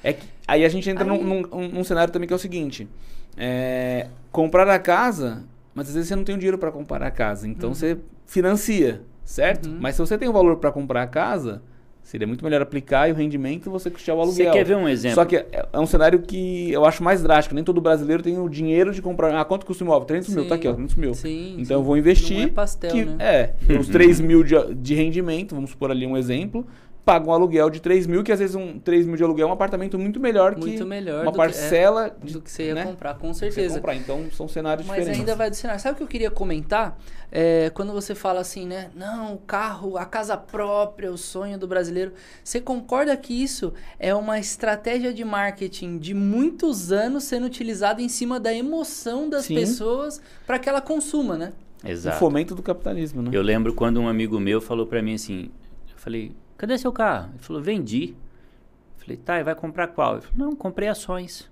[0.04, 1.10] É que, aí a gente entra aí...
[1.10, 2.88] Num, num, num, cenário também que é o seguinte:
[3.36, 5.42] é, comprar a casa,
[5.78, 7.74] mas às vezes você não tem o dinheiro para comprar a casa, então uhum.
[7.74, 9.68] você financia, certo?
[9.68, 9.78] Uhum.
[9.80, 11.62] Mas se você tem o valor para comprar a casa,
[12.08, 14.46] Seria muito melhor aplicar e o rendimento você custear o aluguel.
[14.46, 15.14] Você quer ver um exemplo?
[15.14, 17.54] Só que é, é um cenário que eu acho mais drástico.
[17.54, 19.38] Nem todo brasileiro tem o dinheiro de comprar.
[19.38, 20.06] Ah, quanto custa o imóvel?
[20.06, 20.40] 300 Sim.
[20.40, 20.48] mil.
[20.48, 21.12] Tá aqui, ó, 300 mil.
[21.12, 21.72] Sim, então sim.
[21.74, 22.38] eu vou investir.
[22.38, 23.16] Não é pastel, que, né?
[23.20, 26.66] É, os 3 mil de, de rendimento, vamos supor ali um exemplo
[27.08, 29.50] paga um aluguel de 3 mil, que às vezes um 3 mil de aluguel é
[29.50, 32.74] um apartamento muito melhor muito que melhor uma parcela que, é, do que você ia
[32.74, 32.84] né?
[32.84, 33.76] comprar, com certeza.
[33.76, 33.94] Comprar.
[33.94, 35.18] Então são cenários Mas diferentes.
[35.18, 35.80] Mas ainda vai do cenário.
[35.80, 36.98] Sabe o que eu queria comentar?
[37.32, 38.90] É, quando você fala assim, né?
[38.94, 42.12] Não, o carro, a casa própria, o sonho do brasileiro.
[42.44, 48.08] Você concorda que isso é uma estratégia de marketing de muitos anos sendo utilizada em
[48.10, 49.54] cima da emoção das Sim.
[49.54, 51.54] pessoas para que ela consuma, né?
[51.82, 52.16] Exato.
[52.16, 53.30] O fomento do capitalismo, né?
[53.32, 55.50] Eu lembro quando um amigo meu falou para mim assim,
[55.90, 57.30] eu falei, cadê seu carro?
[57.30, 58.08] Ele falou, vendi.
[58.08, 60.14] Eu falei, tá, e vai comprar qual?
[60.14, 61.50] Ele falou, não, comprei ações.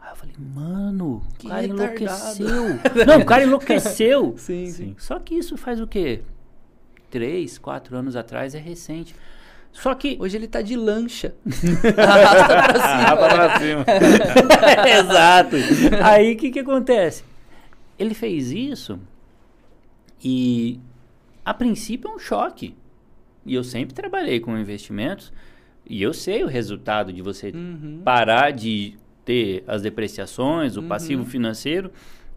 [0.00, 2.42] Aí eu falei, mano, o cara retardado.
[2.42, 2.64] enlouqueceu.
[3.06, 4.34] não, o cara enlouqueceu.
[4.38, 4.96] sim, sim.
[4.98, 6.22] Só que isso faz o quê?
[7.10, 9.14] Três, quatro anos atrás, é recente.
[9.72, 10.16] Só que.
[10.20, 11.34] Hoje ele tá de lancha.
[11.98, 13.84] Arrasta pra cima.
[13.84, 13.98] pra
[14.78, 14.88] cima.
[14.88, 15.56] Exato.
[16.02, 17.24] Aí o que, que acontece?
[17.98, 18.98] Ele fez isso
[20.22, 20.80] e
[21.44, 22.74] a princípio é um choque.
[23.44, 25.32] E eu sempre trabalhei com investimentos
[25.86, 28.00] e eu sei o resultado de você uhum.
[28.04, 30.88] parar de ter as depreciações, o uhum.
[30.88, 31.90] passivo financeiro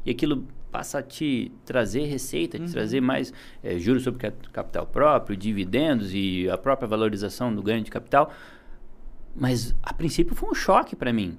[0.05, 2.65] e aquilo passa a te trazer receita, uhum.
[2.65, 7.83] te trazer mais é, juros sobre capital próprio, dividendos e a própria valorização do ganho
[7.83, 8.31] de capital.
[9.35, 11.37] Mas a princípio foi um choque para mim.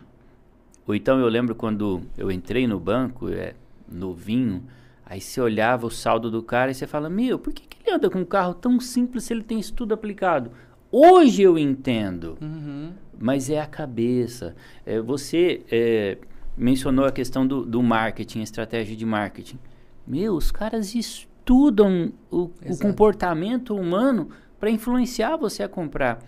[0.87, 3.55] Ou então eu lembro quando eu entrei no banco, é,
[3.91, 4.65] novinho,
[5.09, 7.97] Aí você olhava o saldo do cara e você fala: Meu, por que, que ele
[7.97, 10.51] anda com um carro tão simples se ele tem isso tudo aplicado?
[10.93, 12.93] Hoje eu entendo, uhum.
[13.19, 14.55] mas é a cabeça.
[14.85, 16.19] É, você é,
[16.57, 19.59] mencionou a questão do, do marketing, estratégia de marketing.
[20.07, 26.19] Meu, os caras estudam o, o comportamento humano para influenciar você a comprar.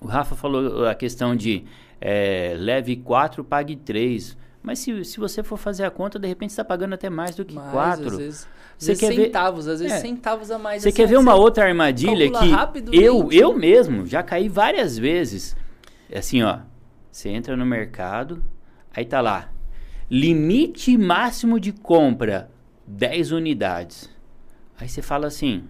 [0.00, 1.64] O Rafa falou a questão de
[2.00, 4.36] é, leve 4, pague 3.
[4.62, 7.44] Mas se, se você for fazer a conta, de repente está pagando até mais do
[7.44, 8.08] que mais, quatro.
[8.08, 8.48] Às vezes,
[8.78, 9.72] você quer centavos, ver...
[9.72, 10.00] às vezes é.
[10.00, 10.82] centavos a mais.
[10.82, 15.56] Você assim, quer ver uma outra armadilha que eu, eu mesmo já caí várias vezes.
[16.08, 16.60] É assim, ó.
[17.10, 18.42] Você entra no mercado,
[18.94, 19.50] aí tá lá.
[20.10, 22.50] Limite máximo de compra,
[22.86, 24.08] 10 unidades.
[24.78, 25.64] Aí você fala assim,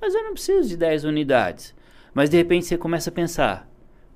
[0.00, 1.74] mas eu não preciso de 10 unidades.
[2.12, 3.68] Mas de repente você começa a pensar,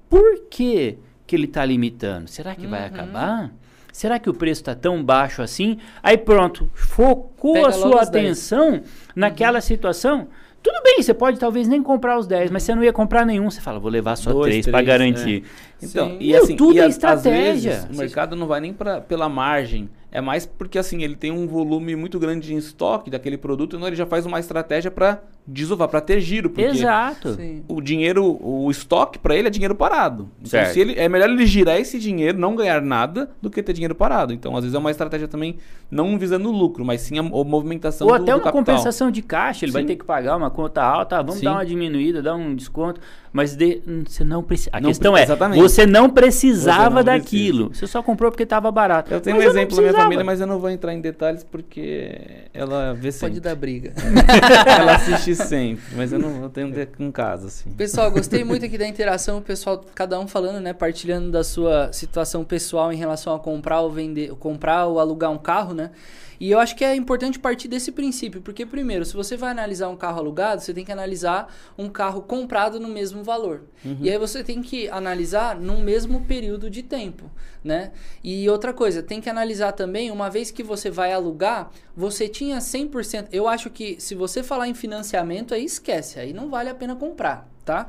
[0.09, 0.99] por que
[1.31, 2.29] que ele está limitando?
[2.29, 2.71] Será que uhum.
[2.73, 3.53] vai acabar?
[3.93, 5.79] Será que o preço está tão baixo assim?
[6.03, 8.83] Aí pronto, focou Pega a sua atenção 10.
[9.15, 9.63] naquela uhum.
[9.63, 10.29] situação.
[10.61, 13.49] Tudo bem, você pode talvez nem comprar os 10, mas você não ia comprar nenhum.
[13.49, 15.45] Você fala, vou levar só 3 para garantir.
[15.81, 15.87] É.
[15.87, 17.75] Então, e assim, tudo e é estratégia.
[17.75, 19.89] Vezes, o mercado não vai nem pra, pela margem.
[20.13, 23.87] É mais porque assim, ele tem um volume muito grande de estoque daquele produto, então
[23.87, 26.51] ele já faz uma estratégia para desovar, para ter giro.
[26.51, 27.37] Porque Exato.
[27.69, 30.29] O dinheiro, o estoque para ele é dinheiro parado.
[30.41, 33.73] Então, se ele, é melhor ele girar esse dinheiro, não ganhar nada, do que ter
[33.73, 34.33] dinheiro parado.
[34.33, 35.57] Então, às vezes é uma estratégia também
[35.91, 38.53] não visando lucro, mas sim a, a movimentação Ou do, até uma capital.
[38.53, 39.79] compensação de caixa, ele sim.
[39.79, 41.45] vai ter que pagar uma conta alta, vamos sim.
[41.45, 43.01] dar uma diminuída, dar um desconto.
[43.33, 44.71] Mas de, hum, você não precisa.
[44.73, 45.61] A não, questão é, exatamente.
[45.61, 47.67] você não precisava você não daquilo.
[47.67, 47.87] Precisa.
[47.87, 49.13] Você só comprou porque estava barato.
[49.13, 51.45] Eu tenho mas um exemplo da minha família, mas eu não vou entrar em detalhes
[51.45, 53.29] porque ela vê sempre.
[53.29, 53.93] Pode dar briga.
[54.67, 57.71] ela assiste sempre, mas eu não eu tenho um caso assim.
[57.71, 61.93] Pessoal, gostei muito aqui da interação, o pessoal, cada um falando, né, partilhando da sua
[61.93, 65.91] situação pessoal em relação a comprar ou vender, comprar ou alugar um carro, né?
[66.41, 69.91] E eu acho que é importante partir desse princípio, porque primeiro, se você vai analisar
[69.91, 73.65] um carro alugado, você tem que analisar um carro comprado no mesmo valor.
[73.85, 73.99] Uhum.
[74.01, 77.31] E aí você tem que analisar no mesmo período de tempo,
[77.63, 77.93] né?
[78.25, 82.57] E outra coisa, tem que analisar também, uma vez que você vai alugar, você tinha
[82.57, 86.75] 100%, eu acho que se você falar em financiamento, aí esquece, aí não vale a
[86.75, 87.89] pena comprar tá?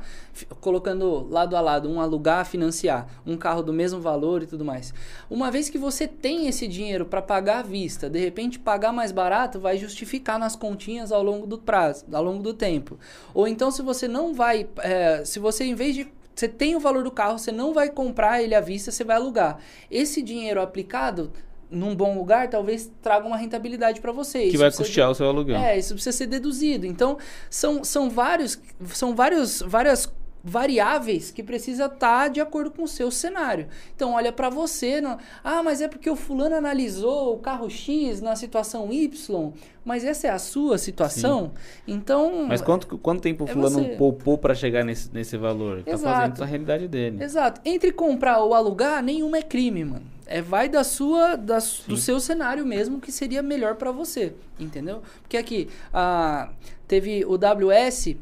[0.60, 4.92] Colocando lado a lado, um alugar, financiar, um carro do mesmo valor e tudo mais.
[5.30, 9.12] Uma vez que você tem esse dinheiro para pagar à vista, de repente pagar mais
[9.12, 12.98] barato vai justificar nas continhas ao longo do prazo, ao longo do tempo.
[13.34, 16.80] Ou então, se você não vai, é, se você em vez de você tem o
[16.80, 19.58] valor do carro, você não vai comprar ele à vista, você vai alugar.
[19.90, 21.30] Esse dinheiro aplicado
[21.72, 24.42] num bom lugar, talvez traga uma rentabilidade para você.
[24.42, 25.12] Que isso vai custear de...
[25.12, 25.56] o seu aluguel.
[25.56, 26.86] É, isso precisa ser deduzido.
[26.86, 27.18] Então,
[27.50, 28.60] são, são vários,
[28.92, 30.08] são vários, várias
[30.44, 33.68] variáveis que precisa estar tá de acordo com o seu cenário.
[33.94, 38.20] Então olha para você, não, ah, mas é porque o fulano analisou o carro X
[38.20, 39.52] na situação Y,
[39.84, 41.52] mas essa é a sua situação.
[41.54, 41.94] Sim.
[41.94, 43.96] Então, mas quanto quanto tempo o é fulano você...
[43.96, 45.82] poupou para chegar nesse, nesse valor?
[45.82, 46.16] Tá Exato.
[46.16, 47.22] fazendo a realidade dele.
[47.22, 47.60] Exato.
[47.64, 50.11] Entre comprar ou alugar, nenhuma é crime, mano.
[50.26, 55.02] É vai da sua da, do seu cenário mesmo que seria melhor para você, entendeu?
[55.22, 56.50] Porque aqui, ah,
[56.86, 58.16] teve o WS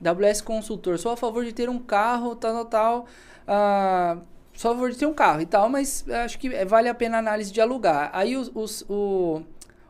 [0.00, 3.06] WS Consultor, sou a favor de ter um carro, tal, tal, tal.
[3.46, 4.18] Ah,
[4.54, 7.16] sou a favor de ter um carro e tal, mas acho que vale a pena
[7.16, 8.10] a análise de alugar.
[8.12, 9.42] Aí os, os, o,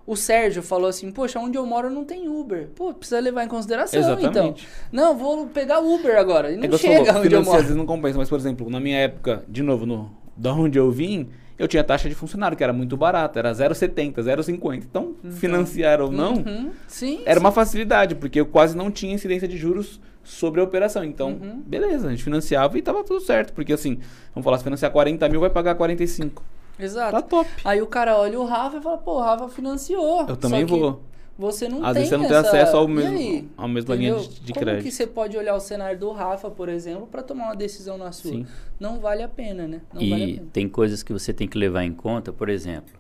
[0.06, 2.68] o Sérgio falou assim, poxa, onde eu moro não tem Uber.
[2.74, 4.12] Pô, precisa levar em consideração, então.
[4.18, 4.66] Exatamente.
[4.66, 4.90] então.
[4.92, 6.52] Não, vou pegar Uber agora.
[6.52, 7.56] E não é chega falou, onde eu moro.
[7.56, 10.78] Às vezes não compensa, mas, por exemplo, na minha época, de novo, no, da onde
[10.78, 14.76] eu vim, eu tinha taxa de funcionário, que era muito barata, era 0,70, 0,50.
[14.76, 16.70] Então, então, financiar ou não, uhum.
[16.86, 17.44] sim, era sim.
[17.44, 21.04] uma facilidade, porque eu quase não tinha incidência de juros sobre a operação.
[21.04, 21.62] Então, uhum.
[21.64, 23.52] beleza, a gente financiava e tava tudo certo.
[23.52, 24.00] Porque assim,
[24.34, 26.42] vamos falar, se financiar 40 mil, vai pagar 45.
[26.78, 27.12] Exato.
[27.12, 27.48] Tá top.
[27.64, 30.26] Aí o cara olha o Rafa e fala, pô, o Rafa financiou.
[30.28, 31.02] Eu também vou.
[31.36, 32.50] Você não Às tem vezes você não essa...
[32.50, 34.84] tem acesso ao mesmo, à mesma linha de, de Como crédito.
[34.84, 38.12] que você pode olhar o cenário do Rafa, por exemplo, para tomar uma decisão na
[38.12, 38.30] sua?
[38.30, 38.46] Sim.
[38.78, 39.80] Não vale a pena, né?
[39.92, 42.94] Não e vale tem coisas que você tem que levar em conta, por exemplo,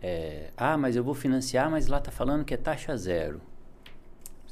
[0.00, 3.40] é, ah, mas eu vou financiar, mas lá tá falando que é taxa zero.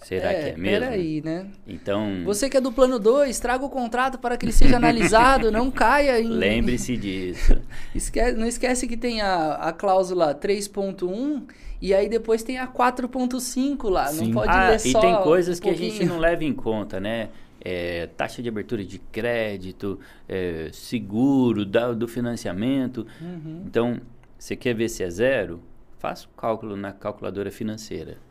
[0.03, 0.87] Será é, que é mesmo?
[0.87, 1.47] Peraí, né?
[1.67, 2.23] Então.
[2.25, 5.71] Você que é do plano 2, traga o contrato para que ele seja analisado, não
[5.71, 6.29] caia em.
[6.29, 7.61] Lembre-se disso.
[7.95, 8.33] Esque...
[8.33, 11.43] Não esquece que tem a, a cláusula 3.1
[11.81, 14.07] e aí depois tem a 4.5 lá.
[14.07, 14.27] Sim.
[14.27, 14.99] Não pode ah, ler só.
[14.99, 17.31] E tem coisas um que a gente não leva em conta, né?
[17.61, 23.05] É, taxa de abertura de crédito, é, seguro da, do financiamento.
[23.21, 23.65] Uhum.
[23.67, 24.01] Então,
[24.39, 25.61] você quer ver se é zero?
[25.99, 28.28] Faça o cálculo na calculadora financeira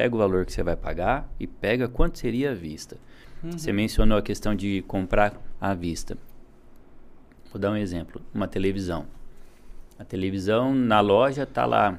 [0.00, 2.96] pega o valor que você vai pagar e pega quanto seria à vista.
[3.44, 3.52] Uhum.
[3.52, 6.16] Você mencionou a questão de comprar à vista.
[7.52, 9.04] Vou dar um exemplo, uma televisão.
[9.98, 11.98] A televisão na loja está lá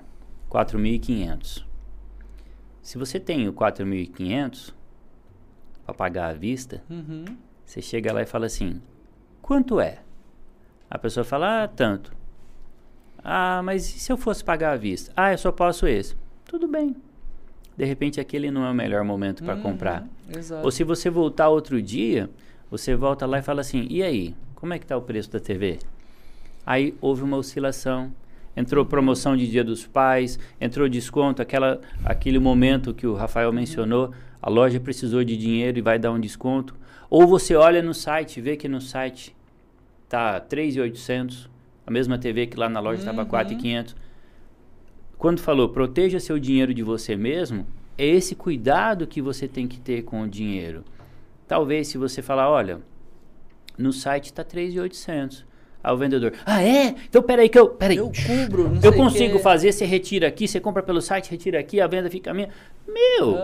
[0.50, 1.64] 4.500.
[2.82, 4.74] Se você tem o 4.500
[5.86, 7.26] para pagar à vista, uhum.
[7.64, 8.82] você chega lá e fala assim:
[9.44, 10.00] quanto é?
[10.90, 12.12] A pessoa fala: ah, tanto.
[13.24, 15.14] Ah, mas e se eu fosse pagar à vista?
[15.16, 16.16] Ah, eu só posso esse.
[16.46, 16.96] Tudo bem
[17.78, 20.08] de repente aquele não é o melhor momento para uhum, comprar.
[20.30, 20.64] Exato.
[20.64, 22.30] Ou se você voltar outro dia,
[22.70, 25.40] você volta lá e fala assim: e aí, como é que está o preço da
[25.40, 25.80] TV?
[26.66, 28.12] Aí houve uma oscilação.
[28.56, 34.12] Entrou promoção de Dia dos Pais, entrou desconto, aquela, aquele momento que o Rafael mencionou,
[34.42, 36.76] a loja precisou de dinheiro e vai dar um desconto.
[37.10, 39.34] Ou você olha no site, vê que no site
[40.10, 41.48] tá 3.800,
[41.88, 43.30] a mesma TV que lá na loja estava uhum.
[43.30, 43.96] 4.500
[45.22, 49.80] quando falou proteja seu dinheiro de você mesmo, é esse cuidado que você tem que
[49.80, 50.84] ter com o dinheiro.
[51.48, 52.80] Talvez se você falar, olha,
[53.78, 55.44] no site está 3.800.
[55.84, 56.96] Aí o vendedor, ah é?
[57.08, 57.98] Então peraí que eu, peraí.
[57.98, 61.80] Eu cubro, não Eu consigo fazer, você retira aqui, você compra pelo site, retira aqui,
[61.80, 62.50] a venda fica minha.
[62.88, 63.38] Meu,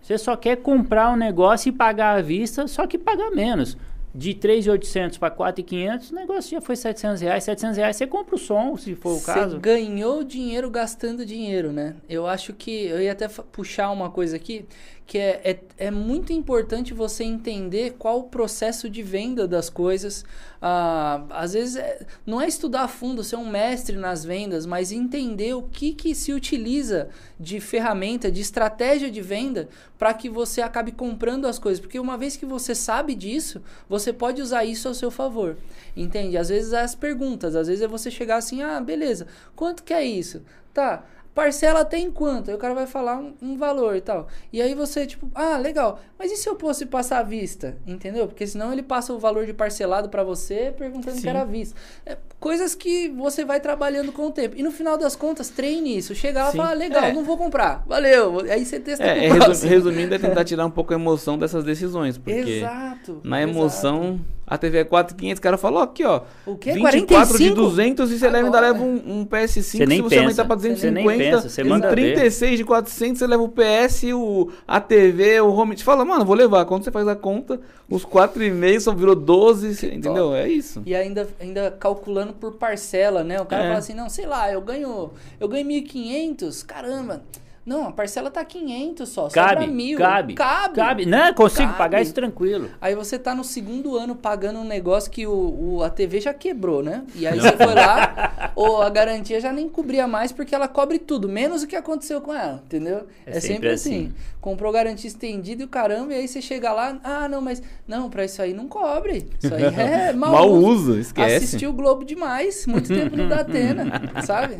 [0.00, 3.76] você só quer comprar um negócio e pagar à vista, só que pagar menos
[4.14, 7.44] de 3.800 para 4.500, o negócio já foi 700 reais.
[7.44, 9.56] 700 reais você compra o som, se for o caso.
[9.56, 11.94] Você ganhou dinheiro gastando dinheiro, né?
[12.08, 12.86] Eu acho que...
[12.86, 14.66] Eu ia até puxar uma coisa aqui
[15.08, 20.22] que é, é, é, muito importante você entender qual o processo de venda das coisas.
[20.60, 24.92] Ah, às vezes, é, não é estudar a fundo, ser um mestre nas vendas, mas
[24.92, 27.08] entender o que, que se utiliza
[27.40, 31.80] de ferramenta, de estratégia de venda, para que você acabe comprando as coisas.
[31.80, 35.56] Porque uma vez que você sabe disso, você pode usar isso ao seu favor.
[35.96, 36.36] Entende?
[36.36, 40.04] Às vezes, as perguntas, às vezes é você chegar assim, ah, beleza, quanto que é
[40.04, 40.42] isso?
[40.74, 41.02] Tá,
[41.38, 42.50] Parcela tem quanto?
[42.50, 44.26] Aí o cara vai falar um, um, valor e tal.
[44.52, 46.00] E aí você, tipo, ah, legal.
[46.18, 47.76] Mas e se eu fosse passar à vista?
[47.86, 48.26] Entendeu?
[48.26, 51.22] Porque senão ele passa o valor de parcelado para você perguntando Sim.
[51.22, 51.78] que era à vista.
[52.04, 54.54] É, coisas que você vai trabalhando com o tempo.
[54.56, 56.14] E no final das contas, treine isso.
[56.14, 57.12] Chega lá e fala, legal, é.
[57.12, 57.84] não vou comprar.
[57.86, 58.40] Valeu.
[58.40, 59.32] Aí você testa é, é,
[59.68, 62.16] Resumindo, é tentar tirar um pouco a emoção dessas decisões.
[62.16, 63.20] Porque exato.
[63.24, 64.20] Na emoção.
[64.20, 66.22] Exato a TV é 4,500, o cara falou aqui, ó.
[66.46, 66.72] O quê?
[66.72, 67.38] 24 45?
[67.38, 70.22] de 200 e você leva, ainda leva um, um PS5 você nem se você pensa.
[70.22, 70.78] aumentar pra 250.
[70.78, 72.56] Você nem pensa, você manda 36 ver.
[72.56, 75.76] de 400, você leva o PS, o, a TV, o home.
[75.76, 76.64] Você fala, mano, vou levar.
[76.64, 80.28] Quando você faz a conta, os 4,5 só virou 12, que entendeu?
[80.28, 80.36] Top.
[80.36, 80.82] É isso.
[80.86, 83.40] E ainda, ainda calculando por parcela, né?
[83.40, 83.66] O cara é.
[83.66, 87.22] fala assim, não, sei lá, eu ganho, eu ganho 1.500, caramba
[87.68, 89.98] Não, a parcela tá 500 só, cabe, mil.
[89.98, 90.74] Cabe, cabe.
[90.74, 91.76] Cabe, não, consigo cabe.
[91.76, 92.70] pagar isso tranquilo.
[92.80, 96.32] Aí você tá no segundo ano pagando um negócio que o, o a TV já
[96.32, 97.04] quebrou, né?
[97.14, 100.98] E aí você foi lá, ou a garantia já nem cobria mais porque ela cobre
[100.98, 103.06] tudo, menos o que aconteceu com ela, entendeu?
[103.26, 104.06] É, é sempre, sempre assim.
[104.06, 104.14] assim.
[104.40, 108.08] Comprou garantia estendida e o caramba, e aí você chega lá, ah, não, mas não,
[108.08, 109.28] para isso aí não cobre.
[109.42, 110.92] Isso aí é mal, mal uso.
[110.92, 111.44] uso, esquece.
[111.44, 113.92] Assistiu o Globo demais, muito tempo no Datena,
[114.24, 114.56] sabe?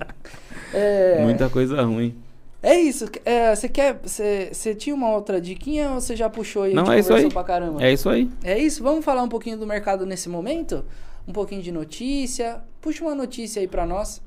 [0.74, 1.22] É...
[1.22, 2.27] Muita coisa ruim.
[2.62, 3.06] É isso.
[3.24, 4.00] É, você quer.
[4.02, 7.28] Você tinha uma outra diquinha ou você já puxou e Não, é isso aí.
[7.30, 7.82] pra caramba?
[7.82, 8.28] É isso aí.
[8.42, 8.82] É isso?
[8.82, 10.84] Vamos falar um pouquinho do mercado nesse momento?
[11.26, 12.60] Um pouquinho de notícia.
[12.80, 14.20] Puxa uma notícia aí para nós.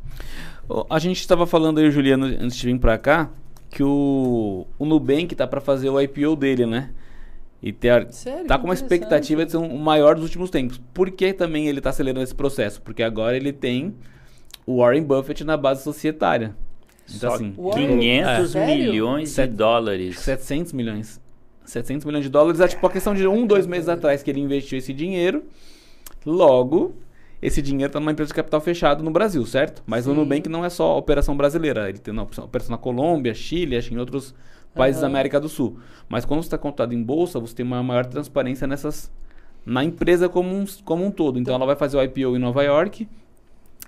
[0.89, 3.29] A gente estava falando aí, Juliano, antes de vir para cá,
[3.69, 6.91] que o, o Nubank tá para fazer o IPO dele, né?
[7.61, 8.47] E ter, Sério?
[8.47, 10.81] tá com uma expectativa de ser um, o maior dos últimos tempos.
[10.93, 12.81] Por que também ele está acelerando esse processo?
[12.81, 13.93] Porque agora ele tem
[14.65, 16.55] o Warren Buffett na base societária.
[17.15, 18.65] Então, Só assim, 500 é.
[18.65, 20.19] milhões de dólares.
[20.19, 21.21] 700 milhões.
[21.65, 24.39] 700 milhões de dólares é tipo a questão de um, dois meses atrás que ele
[24.39, 25.43] investiu esse dinheiro.
[26.25, 26.93] Logo,
[27.41, 29.81] esse dinheiro está numa empresa de capital fechado no Brasil, certo?
[29.85, 30.11] Mas Sim.
[30.11, 31.89] o Nubank não é só operação brasileira.
[31.89, 34.35] Ele tem operação na Colômbia, Chile, acho em outros
[34.75, 35.07] países uhum.
[35.07, 35.77] da América do Sul.
[36.07, 39.11] Mas quando você está contado em bolsa, você tem uma maior transparência nessas
[39.65, 41.39] na empresa como um, como um todo.
[41.39, 43.07] Então, então ela vai fazer o IPO em Nova York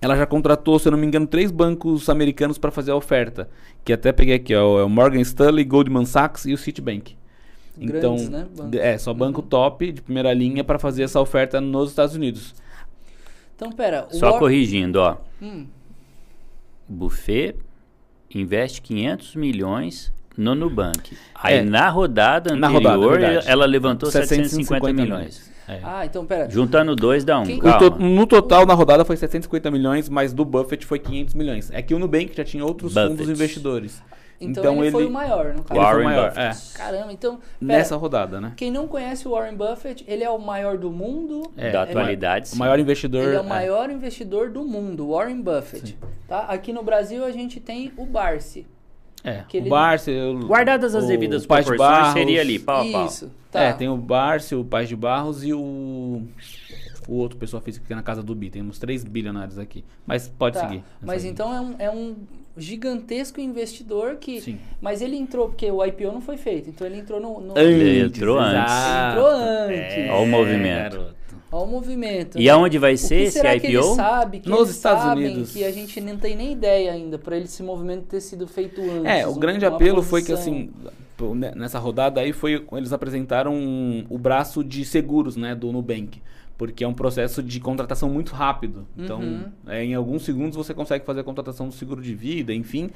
[0.04, 3.50] ela já contratou, se eu não me engano, três bancos americanos para fazer a oferta.
[3.86, 7.16] Que até peguei aqui, ó, é o Morgan Stanley, Goldman Sachs e o Citibank.
[7.78, 8.80] Grandes, então, né?
[8.82, 9.48] é, só banco uhum.
[9.48, 12.54] top de primeira linha para fazer essa oferta nos Estados Unidos.
[13.56, 14.06] Então, pera.
[14.12, 14.40] Só War...
[14.40, 15.16] corrigindo, ó.
[15.42, 15.68] Hum.
[16.86, 17.56] Buffet
[18.36, 21.18] investe 500 milhões no Nubank.
[21.34, 25.08] Aí é, na rodada anterior, na rodada, ela levantou 750, 750 milhões.
[25.08, 25.53] milhões.
[25.68, 25.80] É.
[25.84, 26.50] Ah, então pera.
[26.50, 27.44] Juntando dois dá um.
[27.44, 27.60] Quem...
[27.60, 31.72] To, no total, na rodada, foi 750 milhões, mas do Buffett foi 500 milhões.
[31.72, 33.10] É que o Nubank já tinha outros Buffett.
[33.10, 34.02] fundos investidores.
[34.42, 35.80] Então, então ele, ele, foi o maior, no caso.
[35.80, 36.52] Warren o maior, é.
[36.74, 37.38] Caramba, então.
[37.38, 38.54] Pera, Nessa rodada, né?
[38.58, 41.52] Quem não conhece o Warren Buffett, ele é o maior do mundo.
[41.56, 42.50] É, da atualidade.
[42.52, 43.24] É, o maior investidor.
[43.24, 43.48] Ele é o é.
[43.48, 45.98] maior investidor do mundo, Warren Buffett.
[46.28, 46.42] Tá?
[46.42, 48.66] Aqui no Brasil a gente tem o Barsi.
[49.24, 50.12] É, o Barsi.
[50.46, 53.06] Guardadas as devidas proporções, seria ali, pau a.
[53.06, 53.32] Isso.
[53.50, 53.62] Tá.
[53.62, 56.24] É, tem o Barsi, o Paz de Barros e o.
[57.08, 58.50] O outro pessoa física que é na casa do Bi.
[58.50, 59.84] Tem uns três bilionários aqui.
[60.06, 60.68] Mas pode tá.
[60.68, 60.84] seguir.
[61.02, 62.16] Mas então é um, é um
[62.58, 64.42] gigantesco investidor que.
[64.42, 64.60] Sim.
[64.82, 66.70] Mas ele entrou, porque o IPO não foi feito.
[66.70, 67.40] Então ele entrou no.
[67.42, 67.58] no...
[67.58, 68.74] Ele entrou antes.
[68.74, 69.94] Ele entrou antes.
[69.94, 71.23] É, Olha o movimento.
[71.54, 72.40] Olha o movimento.
[72.40, 72.50] E né?
[72.50, 73.68] aonde vai ser esse será IPO?
[73.68, 75.52] Que ele sabe, que Nos Estados Unidos.
[75.52, 79.06] Que a gente não tem nem ideia ainda para esse movimento ter sido feito antes.
[79.06, 80.10] É, o grande apelo posição.
[80.10, 80.72] foi que assim,
[81.36, 86.20] né, nessa rodada aí foi eles apresentaram um, o braço de seguros, né, do Nubank
[86.58, 88.88] porque é um processo de contratação muito rápido.
[88.98, 89.46] Então, uhum.
[89.68, 92.90] é, em alguns segundos você consegue fazer a contratação do seguro de vida, enfim.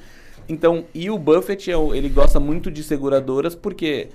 [0.48, 4.08] Então, e o Buffett, é ele gosta muito de seguradoras porque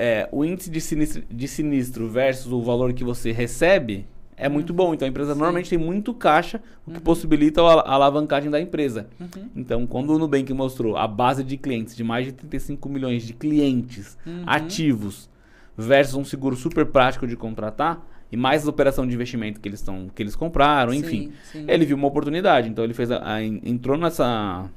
[0.00, 4.54] é, o índice de sinistro, de sinistro versus o valor que você recebe é uhum.
[4.54, 4.94] muito bom.
[4.94, 5.38] Então a empresa Sim.
[5.38, 7.02] normalmente tem muito caixa, o que uhum.
[7.02, 9.08] possibilita a alavancagem da empresa.
[9.20, 9.50] Uhum.
[9.54, 13.34] Então, quando o Nubank mostrou a base de clientes de mais de 35 milhões de
[13.34, 14.42] clientes uhum.
[14.46, 15.28] ativos
[15.76, 19.82] versus um seguro super prático de contratar, e mais a operação de investimento que eles,
[19.82, 21.32] tão, que eles compraram, enfim.
[21.42, 21.64] Sim, sim.
[21.68, 22.68] Ele viu uma oportunidade.
[22.68, 24.70] Então ele fez a, a, entrou nessa,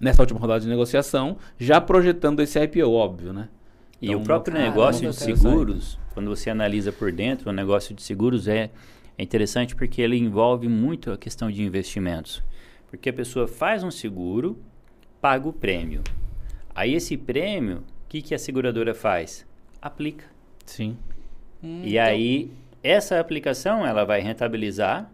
[0.00, 3.48] nessa última rodada de negociação, já projetando esse IPO, óbvio, né?
[4.00, 8.02] E então, o próprio negócio de seguros, quando você analisa por dentro, o negócio de
[8.02, 8.70] seguros é,
[9.16, 12.42] é interessante porque ele envolve muito a questão de investimentos.
[12.88, 14.58] Porque a pessoa faz um seguro,
[15.20, 16.02] paga o prêmio.
[16.74, 19.44] Aí esse prêmio, o que, que a seguradora faz?
[19.82, 20.24] Aplica.
[20.64, 20.96] Sim.
[21.62, 22.04] Hum, e então...
[22.04, 25.10] aí, essa aplicação, ela vai rentabilizar.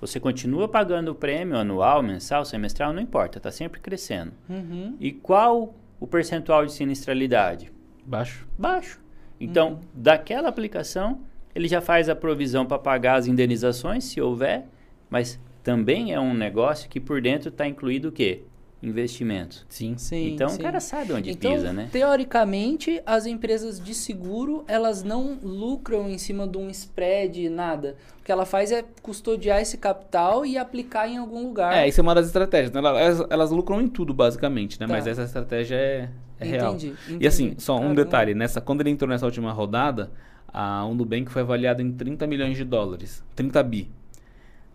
[0.00, 4.32] Você continua pagando o prêmio anual, mensal, semestral, não importa, está sempre crescendo.
[4.48, 4.96] Uhum.
[4.98, 7.70] E qual o percentual de sinistralidade?
[8.04, 8.46] Baixo.
[8.58, 9.00] Baixo.
[9.40, 9.78] Então, uhum.
[9.94, 11.20] daquela aplicação,
[11.54, 14.66] ele já faz a provisão para pagar as indenizações, se houver,
[15.10, 18.42] mas também é um negócio que por dentro está incluído o quê?
[18.82, 19.64] Investimentos.
[19.68, 20.34] Sim, sim.
[20.34, 20.58] Então sim.
[20.58, 21.88] o cara sabe onde então, pisa, né?
[21.92, 27.96] Teoricamente, as empresas de seguro, elas não lucram em cima de um spread, nada.
[28.20, 31.76] O que ela faz é custodiar esse capital e aplicar em algum lugar.
[31.76, 32.72] É, isso é uma das estratégias.
[32.72, 32.80] Né?
[32.80, 34.86] Elas, elas lucram em tudo, basicamente, né?
[34.88, 34.92] Tá.
[34.92, 36.08] Mas essa estratégia é,
[36.42, 36.74] é real.
[36.74, 40.10] Entendi, E assim, só um detalhe, nessa, quando ele entrou nessa última rodada,
[40.52, 43.22] a Nubank foi avaliada em 30 milhões de dólares.
[43.34, 43.90] 30 bi.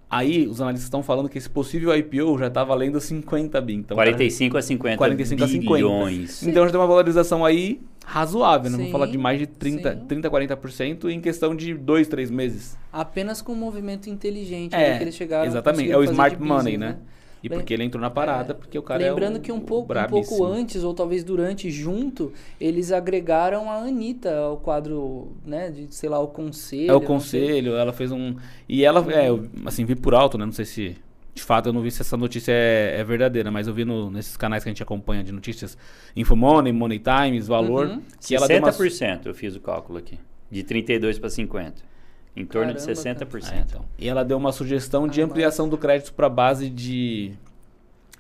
[0.09, 3.73] Aí os analistas estão falando que esse possível IPO já está valendo 50 bi.
[3.75, 6.29] Então, 45 cara, a 50 45 bilhões.
[6.29, 6.49] a 50.
[6.49, 8.77] Então já tem uma valorização aí razoável, né?
[8.77, 10.05] Vamos falar de mais de 30, sim.
[10.07, 12.77] 30 40% em questão de 2, 3 meses.
[12.91, 16.91] Apenas com um movimento inteligente é, que eles chegaram Exatamente, é o smart money, né?
[16.91, 16.97] né?
[17.43, 19.59] E porque ele entrou na parada, é, porque o cara Lembrando é o, que um
[19.59, 25.69] pouco, um pouco antes, ou talvez durante, junto, eles agregaram a Anitta ao quadro, né,
[25.69, 26.91] de, sei lá, o conselho.
[26.91, 28.35] É o conselho, ela fez um...
[28.67, 29.27] E ela, é,
[29.65, 30.95] assim, vi por alto, né, não sei se...
[31.33, 34.09] De fato, eu não vi se essa notícia é, é verdadeira, mas eu vi no,
[34.09, 35.77] nesses canais que a gente acompanha de notícias,
[36.15, 38.01] Infomoney, Money Times, Valor, uhum.
[38.19, 39.21] que 60% ela deu uma...
[39.23, 40.17] eu fiz o cálculo aqui,
[40.49, 41.96] de 32 para 50.
[42.37, 43.51] Em torno Caramba, de 60%.
[43.51, 43.81] É, então.
[43.97, 45.71] E ela deu uma sugestão ah, de ampliação mas...
[45.71, 47.31] do crédito para base de,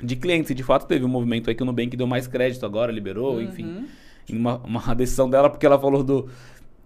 [0.01, 0.49] de clientes.
[0.49, 3.35] E de fato teve um movimento aí que o Nubank deu mais crédito agora, liberou,
[3.35, 3.41] uhum.
[3.43, 3.85] enfim.
[4.27, 6.27] Uma, uma decisão dela, porque ela falou do.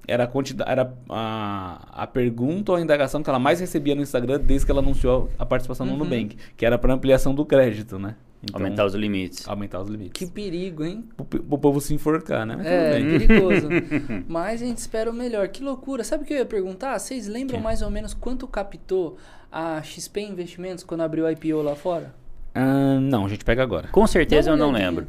[0.06, 4.02] Era, a, quantidade, era a, a pergunta ou a indagação que ela mais recebia no
[4.02, 5.94] Instagram desde que ela anunciou a participação uhum.
[5.96, 8.16] no Nubank, que era para ampliação do crédito, né?
[8.44, 9.48] Então, aumentar os limites.
[9.48, 10.14] Aumentar os limites.
[10.14, 11.06] Que perigo, hein?
[11.18, 12.56] O, o povo se enforcar, né?
[12.58, 13.68] Mas é, perigoso.
[14.28, 15.48] Mas a gente espera o melhor.
[15.50, 16.04] Que loucura.
[16.04, 16.98] Sabe o que eu ia perguntar?
[16.98, 17.64] Vocês lembram que?
[17.64, 19.18] mais ou menos quanto captou
[19.52, 22.22] a XP Investimentos quando abriu o IPO lá fora?
[22.54, 23.88] Uh, não, a gente pega agora.
[23.90, 25.08] Com certeza eu não lembro.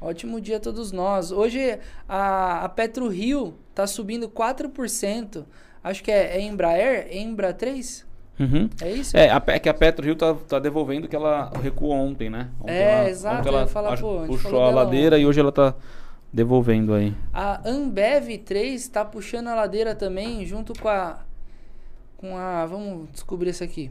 [0.01, 1.33] Ótimo dia a todos nós.
[1.33, 1.79] Hoje
[2.09, 5.45] a, a Petro Rio tá subindo 4%.
[5.83, 8.07] Acho que é, é Embraer, Embra 3?
[8.39, 8.69] Uhum.
[8.83, 9.17] É isso?
[9.17, 12.51] É, a, é que a PetroRio tá, tá devolvendo que ela recuou ontem, né?
[12.61, 13.39] Ontem é, ela, exato.
[13.39, 15.23] Ontem ela falar, pô, puxou a ladeira ontem.
[15.23, 15.75] e hoje ela tá
[16.33, 17.15] devolvendo aí.
[17.33, 21.21] A Ambev 3 tá puxando a ladeira também, junto com a.
[22.19, 22.67] Com a.
[22.67, 23.91] Vamos descobrir isso aqui.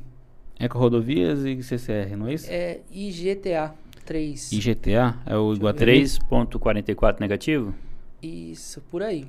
[0.59, 2.47] Eco Rodovias e CCR, não é isso?
[2.49, 3.73] É IGTA
[4.05, 4.51] 3.
[4.51, 5.15] IGTA?
[5.25, 7.73] É o igual 3.44 negativo?
[8.21, 9.25] Isso, por aí.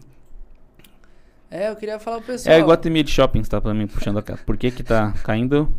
[1.50, 2.54] É, eu queria falar pro pessoal.
[2.54, 4.42] É, Iguatemi de Shoppings tá pra mim puxando a casa.
[4.44, 5.72] Por que que tá caindo?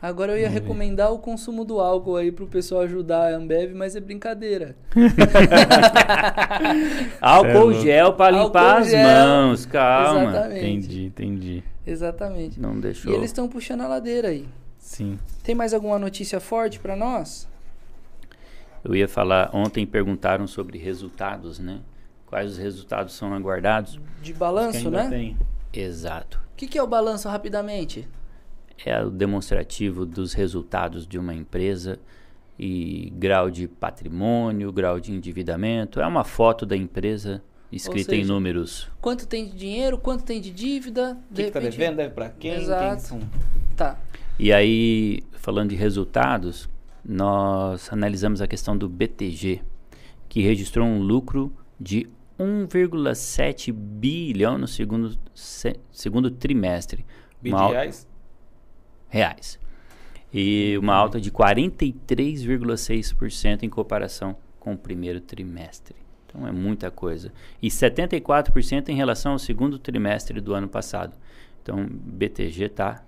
[0.00, 1.14] Agora eu ia Vamos recomendar ver.
[1.14, 4.76] o consumo do álcool aí pro pessoal ajudar a Ambev, mas é brincadeira.
[7.20, 9.02] álcool é gel para limpar as gel.
[9.02, 10.30] mãos, calma.
[10.30, 10.58] Exatamente.
[10.58, 11.64] Entendi, entendi.
[11.86, 12.60] Exatamente.
[12.60, 13.12] Não deixou.
[13.12, 14.46] E eles estão puxando a ladeira aí.
[14.78, 15.18] Sim.
[15.42, 17.48] Tem mais alguma notícia forte para nós?
[18.84, 21.80] Eu ia falar, ontem perguntaram sobre resultados, né?
[22.34, 24.00] quais os resultados são aguardados.
[24.20, 25.08] De balanço, né?
[25.08, 25.36] Tem.
[25.72, 26.40] Exato.
[26.52, 28.08] O que, que é o balanço rapidamente?
[28.84, 32.00] É o demonstrativo dos resultados de uma empresa
[32.58, 36.00] e grau de patrimônio, grau de endividamento.
[36.00, 38.90] É uma foto da empresa escrita seja, em números.
[39.00, 41.16] Quanto tem de dinheiro, quanto tem de dívida.
[41.30, 42.54] O que, de que tá devendo, deve para quem?
[42.54, 43.10] Exato.
[43.10, 43.30] Quem.
[43.76, 43.96] Tá.
[44.40, 46.68] E aí, falando de resultados,
[47.04, 49.62] nós analisamos a questão do BTG,
[50.28, 57.04] que registrou um lucro de 1,7 bilhão no segundo, se, segundo trimestre.
[57.40, 58.08] Bi reais?
[59.08, 59.58] Reais.
[60.32, 65.94] E uma alta de 43,6% em comparação com o primeiro trimestre.
[66.26, 67.30] Então é muita coisa.
[67.62, 71.14] E 74% em relação ao segundo trimestre do ano passado.
[71.62, 73.04] Então BTG está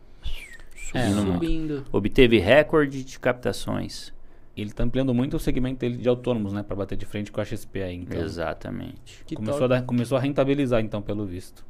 [0.86, 1.84] subindo, é, subindo.
[1.92, 4.14] Obteve recorde de captações
[4.56, 6.62] ele está ampliando muito o segmento dele de autônomos, né?
[6.62, 7.96] Para bater de frente com a XP aí.
[7.96, 9.22] Então, Exatamente.
[9.34, 11.64] Começou a, dar, começou a rentabilizar, então, pelo visto.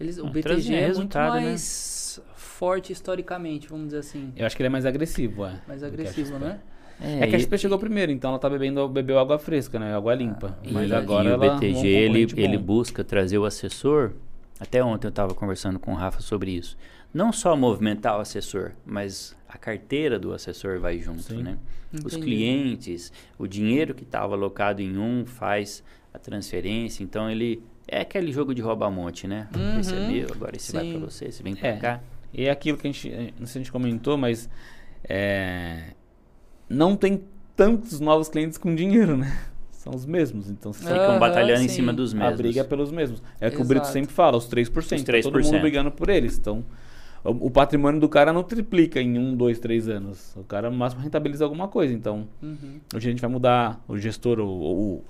[0.00, 1.28] Eles, o BTG é muito né?
[1.28, 2.32] mais né?
[2.34, 4.32] forte historicamente, vamos dizer assim.
[4.36, 5.60] Eu acho que ele é mais agressivo, é.
[5.68, 6.58] Mais agressivo, né?
[7.00, 9.94] É, é, que a XP chegou primeiro, então ela tá bebendo bebeu água fresca, né?
[9.94, 10.58] Água limpa.
[10.60, 14.12] Ah, mas e, agora e ela, o BTG ele, ele busca trazer o assessor
[14.60, 16.76] Até ontem eu estava conversando com o Rafa sobre isso.
[17.14, 21.44] Não só movimentar o assessor, mas a carteira do assessor vai junto, Sim.
[21.44, 21.56] né?
[21.92, 22.06] Entendi.
[22.06, 28.00] Os clientes, o dinheiro que estava alocado em um faz a transferência, então ele é
[28.00, 29.48] aquele jogo de rouba-monte, né?
[29.54, 29.78] Uhum.
[29.78, 30.76] Esse é meu, agora esse Sim.
[30.76, 31.76] vai para você, esse vem para é.
[31.76, 32.00] cá.
[32.32, 33.08] E é aquilo que a gente,
[33.38, 34.50] não sei se a gente comentou, mas
[35.04, 35.92] é,
[36.68, 37.22] não tem
[37.54, 39.40] tantos novos clientes com dinheiro, né?
[39.70, 41.66] São os mesmos, então você ficam uhum, batalhando sim.
[41.66, 42.32] em cima dos mesmos.
[42.32, 43.22] A briga é pelos mesmos.
[43.38, 44.66] É o que o Brito sempre fala, os 3%.
[44.78, 45.04] Os 3%.
[45.04, 46.38] Tá todo mundo brigando por eles.
[46.38, 46.64] Então,
[47.24, 50.36] o, patrimônio do cara não triplica em um, dois, três anos.
[50.36, 51.94] O cara no máximo rentabiliza alguma coisa.
[51.94, 52.80] Então, uhum.
[52.94, 55.02] hoje a gente vai mudar o gestor, o,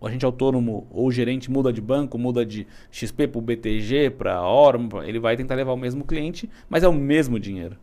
[0.00, 4.10] o, agente autônomo ou o gerente muda de banco, muda de XP para o BTG,
[4.10, 7.76] para Orm, ele vai tentar levar o mesmo cliente, mas é o mesmo dinheiro.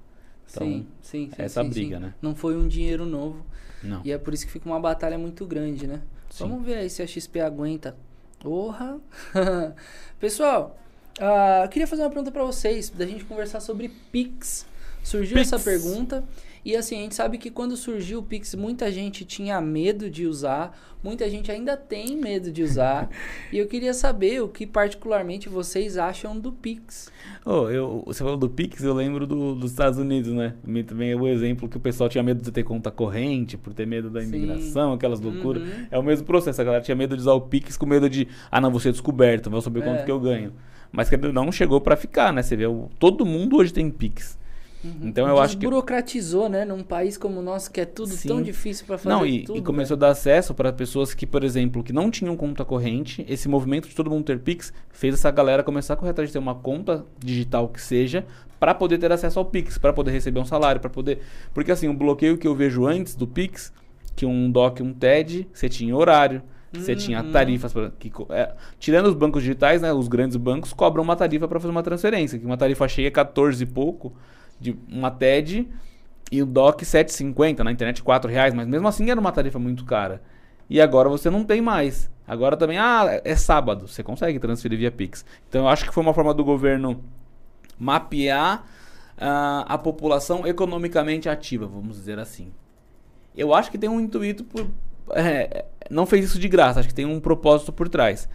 [0.49, 2.03] Então, sim, sim, sim, essa sim, briga, sim.
[2.03, 2.13] né?
[2.21, 3.45] Não foi um dinheiro novo.
[3.81, 4.01] Não.
[4.03, 6.01] E é por isso que fica uma batalha muito grande, né?
[6.29, 6.47] Sim.
[6.47, 7.95] Vamos ver aí se a XP aguenta.
[8.39, 8.99] Porra!
[10.19, 10.77] Pessoal,
[11.19, 14.65] uh, eu queria fazer uma pergunta para vocês, da gente conversar sobre Pix.
[15.03, 15.53] Surgiu Pix.
[15.53, 16.23] essa pergunta.
[16.67, 20.27] E assim, a gente sabe que quando surgiu o Pix, muita gente tinha medo de
[20.27, 23.09] usar, muita gente ainda tem medo de usar.
[23.53, 27.09] e eu queria saber o que particularmente vocês acham do Pix.
[27.45, 30.55] Oh, eu, você falou do Pix, eu lembro do, dos Estados Unidos, né?
[30.85, 33.87] Também é o exemplo que o pessoal tinha medo de ter conta corrente, por ter
[33.87, 34.95] medo da imigração, Sim.
[34.97, 35.63] aquelas loucuras.
[35.63, 35.87] Uhum.
[35.89, 38.27] É o mesmo processo, a galera tinha medo de usar o Pix com medo de,
[38.51, 40.03] ah, não, vou ser descoberto, vou saber quanto é.
[40.03, 40.51] que eu ganho.
[40.91, 42.41] Mas que não chegou para ficar, né?
[42.41, 42.65] Você vê,
[42.97, 44.37] todo mundo hoje tem Pix.
[44.83, 45.07] Uhum.
[45.07, 48.27] Então eu acho que burocratizou, né, num país como o nosso que é tudo Sim.
[48.27, 50.05] tão difícil para fazer não, e, tudo, e começou né?
[50.05, 53.25] a dar acesso para pessoas que, por exemplo, que não tinham conta corrente.
[53.27, 56.33] Esse movimento de todo mundo ter Pix fez essa galera começar a correr atrás de
[56.33, 58.25] ter uma conta digital que seja
[58.59, 61.19] para poder ter acesso ao Pix, para poder receber um salário, para poder,
[61.53, 63.71] porque assim, o bloqueio que eu vejo antes do Pix,
[64.15, 66.41] que um DOC, um TED, você tinha horário,
[66.79, 66.97] você uhum.
[66.97, 71.15] tinha tarifas pra, que é, tirando os bancos digitais, né, os grandes bancos cobram uma
[71.15, 74.13] tarifa para fazer uma transferência, que uma tarifa cheia é 14 e pouco
[74.59, 75.67] de uma TED
[76.31, 79.85] e o DOC 7,50, na internet 4 reais, mas mesmo assim era uma tarifa muito
[79.85, 80.21] cara.
[80.69, 82.09] E agora você não tem mais.
[82.27, 85.25] Agora também, ah, é sábado, você consegue transferir via Pix.
[85.47, 87.01] Então eu acho que foi uma forma do governo
[87.79, 88.65] mapear
[89.17, 92.51] uh, a população economicamente ativa, vamos dizer assim.
[93.35, 94.67] Eu acho que tem um intuito por.
[95.11, 98.27] É, não fez isso de graça, acho que tem um propósito por trás.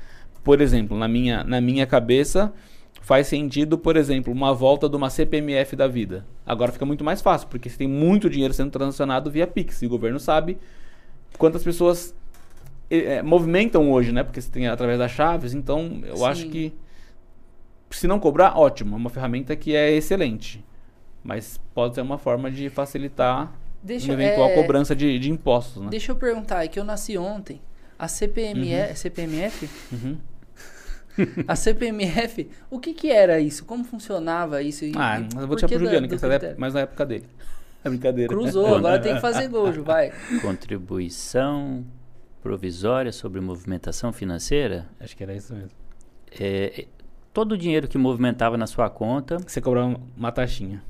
[0.42, 2.52] Por exemplo, na minha, na minha cabeça,
[3.00, 6.26] faz sentido, por exemplo, uma volta de uma CPMF da vida.
[6.46, 9.82] Agora fica muito mais fácil, porque você tem muito dinheiro sendo transacionado via Pix.
[9.82, 10.58] E o governo sabe
[11.38, 12.14] quantas pessoas
[12.90, 14.22] é, movimentam hoje, né?
[14.22, 15.54] Porque você tem através das chaves.
[15.54, 16.24] Então, eu Sim.
[16.24, 16.72] acho que
[17.90, 18.94] se não cobrar, ótimo.
[18.94, 20.64] É uma ferramenta que é excelente.
[21.22, 23.52] Mas pode ser uma forma de facilitar
[23.82, 24.54] Deixa, uma eventual é...
[24.54, 25.82] cobrança de, de impostos.
[25.82, 25.88] Né?
[25.90, 27.60] Deixa eu perguntar, é que eu nasci ontem.
[27.98, 28.90] A CPMF.
[28.90, 28.96] Uhum.
[28.96, 29.70] CPMF?
[29.92, 30.18] Uhum
[31.46, 33.64] a CPMF, o que que era isso?
[33.64, 34.84] Como funcionava isso?
[34.96, 37.26] ah, eu vou te pro Juliano, que essa é mais na época dele.
[37.84, 38.28] É brincadeira.
[38.28, 40.12] Cruzou, agora tem que fazer gol, Ju, vai.
[40.40, 41.84] Contribuição
[42.40, 44.86] provisória sobre movimentação financeira?
[45.00, 45.70] Acho que era isso mesmo.
[46.40, 46.86] É,
[47.32, 49.38] todo o dinheiro que movimentava na sua conta...
[49.38, 50.82] Você cobrava uma taxinha.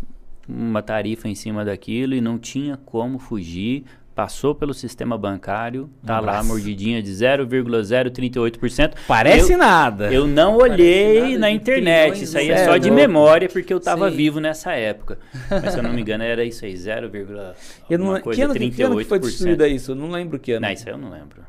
[0.49, 3.85] Uma tarifa em cima daquilo e não tinha como fugir
[4.15, 6.27] passou pelo sistema bancário, tá Nossa.
[6.27, 8.95] lá a mordidinha de 0,038%.
[9.09, 10.13] Parece eu, nada.
[10.13, 14.39] Eu não olhei na internet, isso aí é só de memória porque eu estava vivo
[14.41, 15.19] nessa época.
[15.51, 17.11] Mas se eu não me engano era isso aí, 0,
[17.89, 18.75] eu não, coisa, que ano, 38%.
[18.75, 19.93] Que ano que foi distribuído isso?
[19.93, 20.67] Eu não lembro que ano.
[20.67, 21.43] Não, isso aí eu não lembro.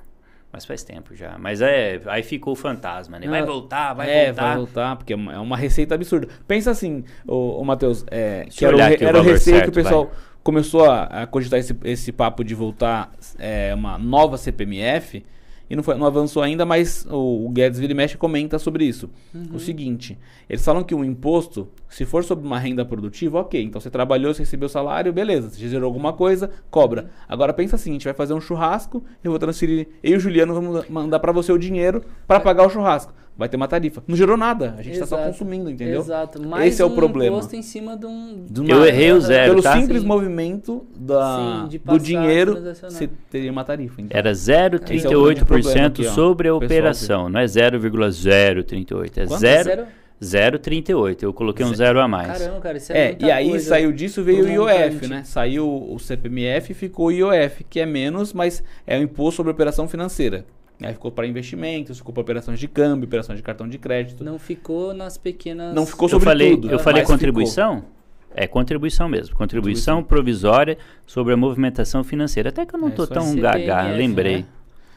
[0.53, 1.35] Mas faz tempo já.
[1.39, 3.27] Mas é, aí ficou o fantasma, né?
[3.27, 4.43] Vai voltar, vai é, voltar.
[4.43, 6.27] É, vai voltar, porque é uma receita absurda.
[6.47, 9.83] Pensa assim, o, o Matheus, é, que era o, era o receio certo, que o
[9.83, 10.05] pessoal...
[10.05, 15.25] Vai começou a, a cogitar esse, esse papo de voltar é, uma nova CPMF
[15.69, 18.85] e não, foi, não avançou ainda, mas o, o Guedes Vira e Mexe comenta sobre
[18.85, 19.09] isso.
[19.33, 19.55] Uhum.
[19.55, 20.17] O seguinte,
[20.49, 23.63] eles falam que um imposto, se for sobre uma renda produtiva, ok.
[23.63, 25.49] Então você trabalhou, você recebeu salário, beleza.
[25.49, 27.09] Você gerou alguma coisa, cobra.
[27.27, 30.19] Agora pensa assim, a gente vai fazer um churrasco, eu vou transferir, eu e o
[30.19, 34.03] Juliano vamos mandar para você o dinheiro para pagar o churrasco vai ter uma tarifa.
[34.07, 35.99] Não gerou nada, a gente está só consumindo, entendeu?
[36.01, 36.41] Exato.
[36.41, 37.37] Mais Esse é o problema.
[37.37, 38.45] imposto em cima de um...
[38.49, 39.77] De eu errei o zero, Pelo tá?
[39.79, 40.07] simples Sim.
[40.07, 44.01] movimento da, Sim, do dinheiro, você teria uma tarifa.
[44.01, 44.17] Então.
[44.17, 49.87] Era 0,38% é sobre a operação, não é 0,038, é 0...
[50.21, 51.23] 0,38.
[51.23, 52.39] Eu coloquei um zero a mais.
[52.39, 53.69] Caramba, cara, isso é, é E aí coisa.
[53.69, 55.23] saiu disso, veio o IOF, né?
[55.25, 59.51] Saiu o CPMF e ficou o IOF, que é menos, mas é o imposto sobre
[59.51, 60.45] operação financeira.
[60.83, 64.23] Aí ficou para investimentos, ficou para operações de câmbio, operações de cartão de crédito.
[64.23, 65.73] Não ficou nas pequenas.
[65.73, 66.71] Não ficou sobre eu falei, tudo.
[66.71, 67.77] Eu falei contribuição?
[67.77, 67.93] Ficou.
[68.35, 69.35] É contribuição mesmo.
[69.35, 72.49] Contribuição, contribuição, provisória sobre a movimentação financeira.
[72.49, 74.37] Até que eu não estou é, tão gaga, lembrei.
[74.37, 74.45] Né?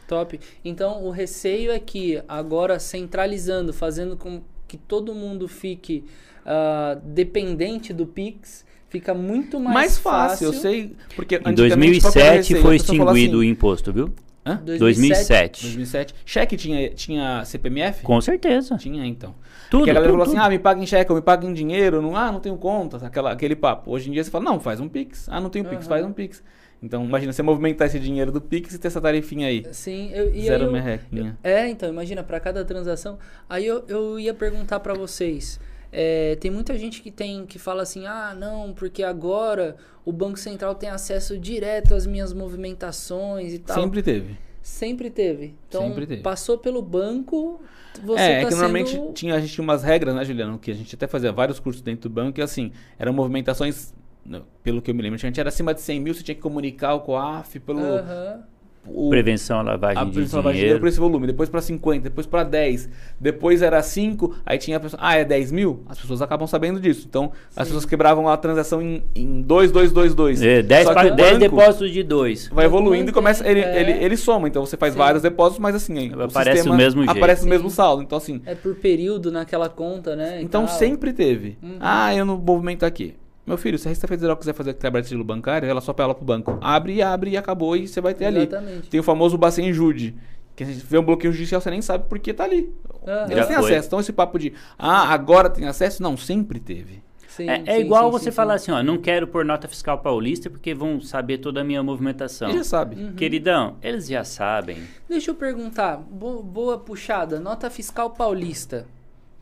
[0.09, 0.41] Top.
[0.65, 6.05] Então o receio é que agora centralizando, fazendo com que todo mundo fique
[6.45, 10.29] uh, dependente do Pix, fica muito mais, mais fácil.
[10.29, 10.47] fácil.
[10.47, 14.13] Eu sei, porque em 2007 foi extinguido assim, o imposto, viu?
[14.47, 14.61] Hã?
[14.65, 15.63] 2007.
[15.63, 16.15] 2007.
[16.25, 18.03] Cheque tinha, tinha CPMF?
[18.03, 18.77] Com certeza.
[18.77, 19.35] Tinha, então.
[19.71, 20.47] Tudo, Porque a galera tudo, falou assim, tudo.
[20.47, 22.01] ah, me paga em cheque, ou me paga em dinheiro.
[22.01, 23.05] Não, ah, não tenho conta.
[23.05, 23.91] Aquela, aquele papo.
[23.91, 25.29] Hoje em dia você fala, não, faz um Pix.
[25.29, 25.89] Ah, não tenho Pix, Uhum.
[25.89, 26.43] faz um Pix.
[26.83, 29.65] Então, imagina, você movimentar esse dinheiro do Pix e ter essa tarifinha aí.
[29.73, 31.37] Sim, eu, e Zero aí eu- merrequinha.
[31.43, 33.19] É, então, imagina, para cada transação.
[33.49, 35.59] Aí eu, eu ia perguntar para vocês.
[35.93, 40.39] É, tem muita gente que tem que fala assim, ah, não, porque agora o Banco
[40.39, 43.81] Central tem acesso direto às minhas movimentações e tal.
[43.81, 44.39] Sempre teve.
[44.63, 45.55] Sempre teve.
[45.69, 46.23] Então, Sempre teve.
[46.23, 47.61] passou pelo banco,
[48.03, 49.13] você é, é tá que normalmente sendo...
[49.13, 50.59] tinha, a gente tinha umas regras, né, Juliano?
[50.59, 54.43] Que a gente até fazia vários cursos dentro do banco, que assim, eram movimentações, né,
[54.63, 56.41] pelo que eu me lembro, a gente era acima de 100 mil, você tinha que
[56.41, 57.81] comunicar o COAF pelo...
[57.81, 58.45] Aham.
[58.89, 60.67] O- Prevenção à lavagem a de prevenção da lavagem de dinheiro.
[60.67, 62.89] dinheiro por esse volume, depois para 50, depois para 10,
[63.21, 65.83] depois era 5, aí tinha a pessoa, ah, é 10 mil?
[65.89, 67.07] As pessoas acabam sabendo disso.
[67.09, 67.73] Então, as Sim.
[67.75, 70.43] pessoas quebravam a transação em, em 2, 2, 2, 2.
[70.43, 72.49] É, 10, Só que pa- o 10 banco depósitos de 2.
[72.53, 73.81] Vai evoluindo e começa, ele, É.
[73.81, 74.99] ele, ele soma, então você faz Sim.
[74.99, 77.17] vários depósitos, mas assim, aí, Aparece sistema o mesmo jeito.
[77.17, 77.51] Aparece o Sim.
[77.51, 80.41] mesmo saldo, então assim, É por período naquela conta, né?
[80.43, 80.75] então tal.
[80.77, 81.57] sempre teve.
[81.63, 81.77] Uhum.
[81.81, 83.15] Ah, eu não movimento aqui.
[83.47, 86.15] Meu filho, se a Receita Federal quiser fazer quebra de sigilo bancário, ela só pela
[86.15, 86.59] pro banco.
[86.61, 88.41] Abre e abre e acabou e você vai ter ali.
[88.41, 88.89] Exatamente.
[88.91, 90.17] Tem o famoso Bacen Jude,
[90.57, 92.73] que a gente vê um bloqueio judicial, você nem sabe porque tá ali.
[93.07, 93.25] Aham.
[93.27, 93.65] Eles Já têm foi.
[93.71, 93.87] acesso.
[93.87, 96.03] Então esse papo de, ah, agora tem acesso?
[96.03, 97.05] Não, sempre teve.
[97.29, 98.73] Sim, É, é sim, igual sim, você sim, falar sim.
[98.73, 102.49] assim, ó, não quero pôr nota fiscal paulista porque vão saber toda a minha movimentação.
[102.49, 102.97] Ele já sabe.
[102.97, 103.13] Uhum.
[103.13, 104.79] Queridão, eles já sabem.
[105.09, 108.87] Deixa eu perguntar, bo- boa puxada, nota fiscal paulista,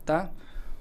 [0.05, 0.29] tá?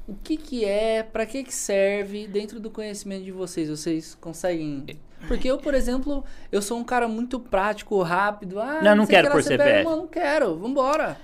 [0.07, 3.69] O que que é, pra que que serve dentro do conhecimento de vocês?
[3.71, 4.85] Vocês conseguem...
[5.27, 8.61] Porque eu, por exemplo, eu sou um cara muito prático, rápido.
[8.61, 9.63] Ah, Não, não quero que por CPF.
[9.71, 9.85] CPF.
[9.85, 11.17] Mano, não quero, vambora.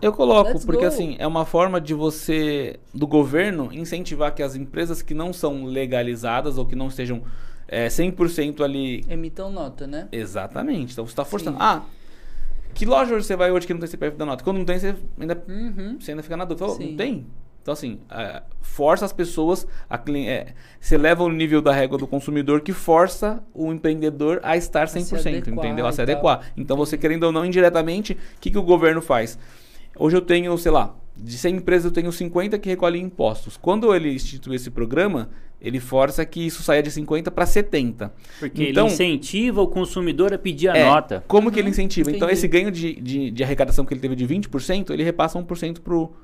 [0.00, 0.86] Eu coloco, Let's porque go.
[0.86, 5.64] assim, é uma forma de você, do governo, incentivar que as empresas que não são
[5.64, 7.20] legalizadas ou que não estejam
[7.66, 9.04] é, 100% ali.
[9.08, 10.06] Emitam nota, né?
[10.12, 10.92] Exatamente.
[10.92, 11.56] Então você está forçando.
[11.56, 11.62] Sim.
[11.64, 11.82] Ah,
[12.72, 14.44] que loja você vai hoje que não tem CPF da nota?
[14.44, 15.96] Quando não tem, você ainda, Uhum.
[15.98, 16.64] você ainda fica na dúvida.
[16.68, 16.78] Fala.
[16.78, 17.26] Não tem?
[17.68, 22.06] Então, assim, é, força as pessoas a é, Você leva o nível da régua do
[22.06, 25.86] consumidor que força o empreendedor a estar se 100%, adequar entendeu?
[25.86, 26.50] A se adequar.
[26.56, 29.38] Então, você querendo ou não, indiretamente, o que, que o governo faz?
[29.98, 33.58] Hoje eu tenho, sei lá, de 100 empresas eu tenho 50 que recolhem impostos.
[33.58, 35.28] Quando ele institui esse programa,
[35.60, 38.10] ele força que isso saia de 50 para 70.
[38.38, 41.22] Porque Então- ele incentiva o consumidor a pedir a É, nota.
[41.28, 42.08] Como que ele incentiva?
[42.10, 42.32] Então, entendi.
[42.32, 46.14] esse ganho de, de, de arrecadação que ele teve de 20%, ele repassa 1% pro,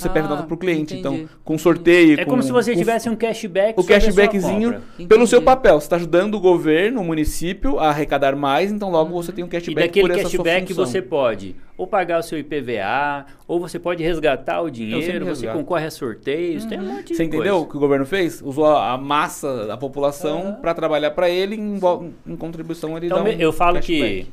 [0.00, 0.94] CPF Ah, dado pro cliente.
[0.96, 2.18] entendi, Então, com sorteio.
[2.20, 5.06] É com- como se você com tivesse um cashback o sobre a sua cashbackzinho compra.
[5.06, 5.80] pelo seu papel.
[5.80, 9.46] Você está ajudando o governo, o município a arrecadar mais, então logo você tem um
[9.46, 13.78] E cashback daquele por essa cashback você pode ou pagar o seu IPVA, ou você
[13.78, 17.58] pode resgatar o dinheiro, você concorre a sorteios, tem um monte de Você entendeu o
[17.60, 17.70] coisa.
[17.70, 18.40] que o governo fez?
[18.42, 20.52] Usou a, massa da população Aham.
[20.54, 21.78] para trabalhar para ele e em,
[22.26, 24.24] em contribuição ele Então, dá um eu falo cashback.
[24.24, 24.28] que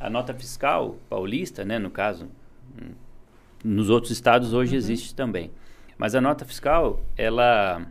[0.00, 2.26] a nota fiscal paulista, né, no caso,
[2.76, 2.90] hum,
[3.68, 4.78] nos outros estados hoje Uhum.
[4.78, 5.50] existe também.
[5.96, 7.82] Mas a nota fiscal, ela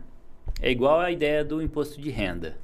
[0.60, 2.56] é igual à ideia do imposto de renda.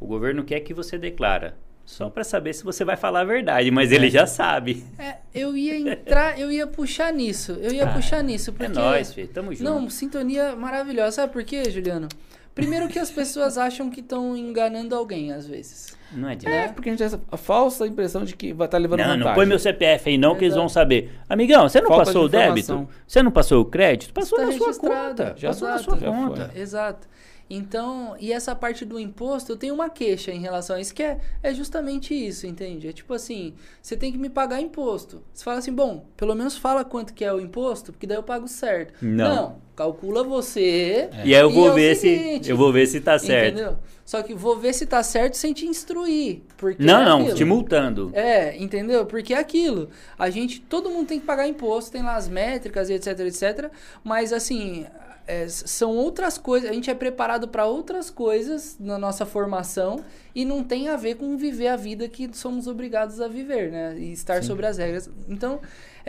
[0.00, 3.70] O governo quer que você declara, só para saber se você vai falar a verdade,
[3.70, 4.84] mas ele já sabe.
[4.98, 7.52] É, eu ia entrar, eu ia puxar nisso.
[7.52, 8.50] Eu ia Ah, puxar nisso.
[8.50, 8.72] É Porque...
[8.78, 9.64] nóis, filho, tamo junto.
[9.64, 11.12] Não, sintonia maravilhosa.
[11.12, 12.06] Sabe por quê, Juliano?
[12.54, 15.96] Primeiro que as pessoas acham que estão enganando alguém, às vezes.
[16.12, 16.72] Não É, adianta.
[16.72, 19.24] porque a gente tem essa a falsa impressão de que vai estar levando Não, vantagem.
[19.26, 21.12] não põe meu CPF aí não, que eles vão saber.
[21.28, 22.88] Amigão, você não Falta passou o débito?
[23.06, 24.12] Você não passou o crédito?
[24.14, 25.34] Passou Tá na sua conta.
[25.36, 25.90] Já passou na Exato.
[25.90, 26.50] sua Já conta.
[26.54, 27.08] Exato.
[27.50, 31.02] Então, e essa parte do imposto, eu tenho uma queixa em relação a isso, que
[31.02, 32.88] é, é justamente isso, entende?
[32.88, 35.22] É tipo assim, você tem que me pagar imposto.
[35.32, 38.22] Você fala assim, bom, pelo menos fala quanto que é o imposto, porque daí eu
[38.22, 38.94] pago certo.
[39.00, 39.56] Não.
[39.78, 41.08] Calcula você.
[41.24, 43.16] E aí eu e vou é o ver seguinte, se eu vou ver se tá
[43.16, 43.54] certo.
[43.54, 43.76] Entendeu?
[44.04, 46.40] Só que vou ver se tá certo sem te instruir.
[46.56, 47.36] Porque Não, é não, aquilo.
[47.36, 48.10] te multando.
[48.12, 49.06] É, entendeu?
[49.06, 49.88] Porque é aquilo.
[50.18, 53.70] A gente, todo mundo tem que pagar imposto, tem lá as métricas e etc, etc.
[54.02, 54.86] Mas assim,
[55.28, 56.70] é, são outras coisas.
[56.70, 60.02] A gente é preparado para outras coisas na nossa formação
[60.34, 63.94] e não tem a ver com viver a vida que somos obrigados a viver, né?
[63.98, 65.08] E estar sobre as regras.
[65.28, 65.60] Então,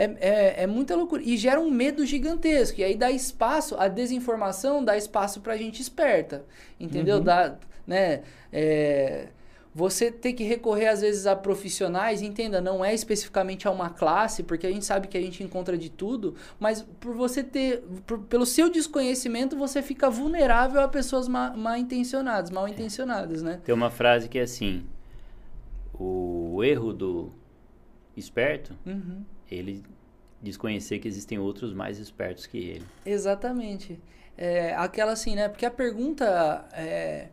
[0.03, 1.21] é, é, é muita loucura.
[1.23, 2.79] E gera um medo gigantesco.
[2.79, 6.45] E aí dá espaço, a desinformação dá espaço pra gente esperta.
[6.79, 7.17] Entendeu?
[7.17, 7.23] Uhum.
[7.23, 8.21] Dá, né?
[8.51, 9.27] É,
[9.73, 14.41] você ter que recorrer às vezes a profissionais, entenda, não é especificamente a uma classe,
[14.43, 18.19] porque a gente sabe que a gente encontra de tudo, mas por você ter, por-
[18.21, 23.59] pelo seu desconhecimento, você fica vulnerável a pessoas ma- mal intencionadas, mal intencionadas, né?
[23.63, 24.83] Tem uma frase que é assim:
[25.93, 27.31] o erro do
[28.17, 29.23] esperto, Uhum.
[29.51, 29.83] Ele
[30.41, 32.85] desconhecer que existem outros mais espertos que ele.
[33.05, 33.99] Exatamente.
[34.37, 35.49] É, aquela assim, né?
[35.49, 37.27] Porque a pergunta é,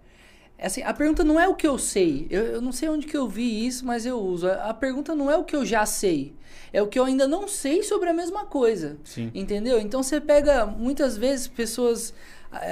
[0.58, 2.26] é assim, a pergunta não é o que eu sei.
[2.30, 4.48] Eu, eu, não sei onde que eu vi isso, mas eu uso.
[4.48, 6.34] A, a, pergunta não é o que eu já sei.
[6.72, 8.98] É o que eu ainda não sei sobre a mesma coisa.
[9.04, 9.30] Sim.
[9.34, 9.78] Entendeu?
[9.78, 12.12] Então você pega muitas vezes pessoas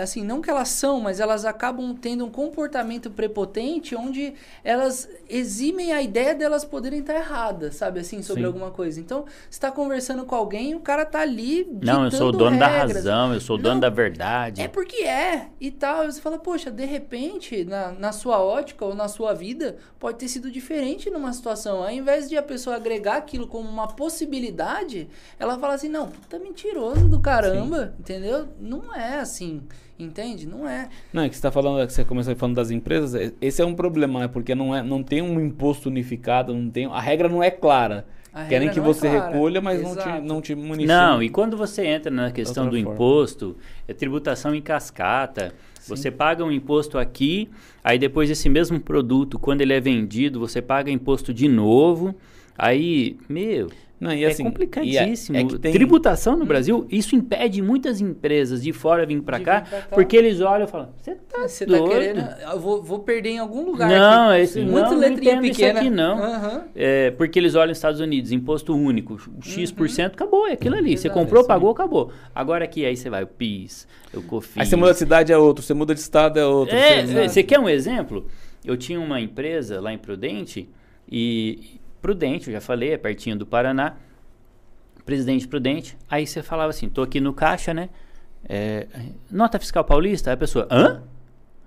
[0.03, 5.93] assim, não que elas são, mas elas acabam tendo um comportamento prepotente onde elas eximem
[5.93, 8.47] a ideia delas poderem estar erradas, sabe, assim, sobre Sim.
[8.47, 9.01] alguma coisa.
[9.01, 12.57] Então, você está conversando com alguém, o cara está ali Não, eu sou o dono
[12.57, 12.89] regras.
[12.93, 14.63] da razão, eu sou o dono da verdade.
[14.63, 16.05] É porque é, e tal.
[16.05, 20.29] Você fala, poxa, de repente, na, na sua ótica ou na sua vida, pode ter
[20.29, 21.83] sido diferente numa situação.
[21.83, 25.09] Ao invés de a pessoa agregar aquilo como uma possibilidade,
[25.39, 27.93] ela fala assim, não, puta mentiroso do caramba, Sim.
[28.01, 28.49] entendeu?
[28.61, 29.63] Não é assim.
[29.99, 30.47] Entende?
[30.47, 30.89] Não é.
[31.13, 33.65] Não, é que você está falando, que você começou falando das empresas, é, esse é
[33.65, 34.29] um problema, né?
[34.29, 38.05] Porque não, é, não tem um imposto unificado, não tem, a regra não é clara.
[38.33, 40.85] A Querem que é você é recolha, mas não te, não te.
[40.85, 42.93] Não, e quando você entra na questão do forma.
[42.93, 45.55] imposto, é tributação em cascata.
[45.79, 45.95] Sim.
[45.95, 47.49] Você paga um imposto aqui,
[47.85, 52.13] aí depois esse mesmo produto, quando ele é vendido, você paga imposto de novo.
[52.59, 53.69] Aí, meu,
[54.05, 55.39] não, e é assim, é complicadíssimo.
[55.39, 55.73] É, tem...
[55.73, 56.47] Tributação no hum.
[56.47, 60.71] Brasil, isso impede muitas empresas de fora vir para cá, cá, porque eles olham e
[60.71, 62.21] falam: você tá, você tá querendo?
[62.53, 63.89] Eu vou, vou, perder em algum lugar.
[63.89, 64.43] Não, aqui.
[64.43, 65.81] esse muito não, letrinha não pequena.
[65.81, 66.17] aqui não.
[66.19, 66.61] Uhum.
[66.77, 70.07] É, porque eles olham nos Estados Unidos, imposto único, X%, uhum.
[70.07, 70.99] acabou, é aquilo ali.
[70.99, 72.13] Você comprou, pagou, acabou.
[72.35, 74.59] Agora aqui, aí você vai, o PIS, o COFINS.
[74.59, 76.77] Aí você muda de cidade é outro, você muda de estado é outro.
[76.77, 78.27] É, você, você quer um exemplo?
[78.63, 80.69] Eu tinha uma empresa lá em Prudente
[81.11, 83.95] e Prudente, eu já falei, é pertinho do Paraná.
[85.07, 85.97] Presidente Prudente.
[86.07, 87.89] Aí você falava assim, tô aqui no caixa, né?
[88.47, 88.87] É,
[89.31, 90.29] nota fiscal paulista?
[90.29, 91.03] Aí a pessoa, hã?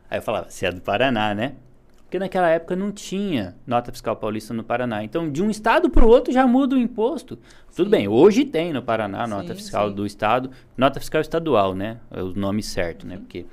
[0.07, 1.55] Aí eu falava, você é do Paraná, né?
[2.03, 5.03] Porque naquela época não tinha nota fiscal paulista no Paraná.
[5.03, 7.39] Então, de um estado para o outro já muda o imposto.
[7.71, 7.77] Sim.
[7.77, 9.95] Tudo bem, hoje tem no Paraná nota sim, fiscal sim.
[9.95, 11.97] do estado, nota fiscal estadual, né?
[12.11, 13.15] É o nome certo, né?
[13.15, 13.21] Uhum.
[13.21, 13.47] Porque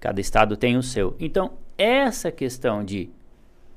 [0.00, 1.14] cada estado tem o seu.
[1.20, 3.08] Então, essa questão de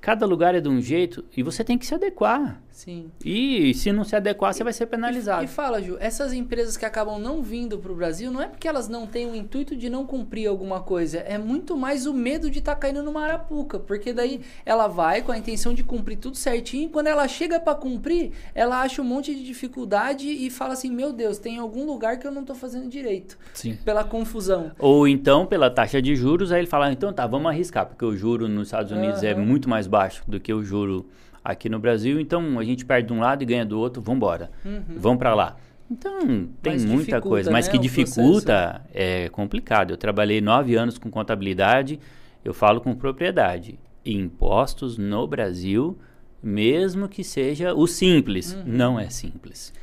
[0.04, 2.62] Cada lugar é de um jeito e você tem que se adequar.
[2.74, 3.12] Sim.
[3.24, 5.44] E se não se adequar, você vai ser penalizado.
[5.44, 8.48] E, e fala, Ju, essas empresas que acabam não vindo para o Brasil, não é
[8.48, 12.14] porque elas não têm o intuito de não cumprir alguma coisa, é muito mais o
[12.14, 15.84] medo de estar tá caindo numa arapuca, porque daí ela vai com a intenção de
[15.84, 20.28] cumprir tudo certinho, e quando ela chega para cumprir, ela acha um monte de dificuldade
[20.28, 23.38] e fala assim: "Meu Deus, tem algum lugar que eu não estou fazendo direito".
[23.54, 23.78] Sim.
[23.86, 24.72] Pela confusão.
[24.80, 28.16] Ou então pela taxa de juros, aí ele fala: "Então tá, vamos arriscar, porque o
[28.16, 29.28] juro nos Estados Unidos uhum.
[29.28, 31.08] é muito mais baixo do que o juro
[31.44, 34.18] aqui no Brasil, então a gente perde de um lado e ganha do outro, vamos
[34.18, 34.52] embora.
[34.64, 34.84] Uhum.
[34.96, 35.58] Vamos para lá.
[35.92, 39.92] Então, tem mas muita coisa, mas né, que dificulta é complicado.
[39.92, 42.00] Eu trabalhei nove anos com contabilidade,
[42.44, 43.78] eu falo com propriedade.
[44.06, 45.98] Impostos no Brasil,
[46.42, 48.64] mesmo que seja o simples, uhum.
[48.66, 49.74] não é simples.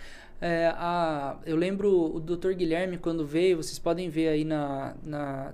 [0.41, 2.53] É, a, eu lembro o Dr.
[2.53, 5.53] Guilherme, quando veio, vocês podem ver aí na, na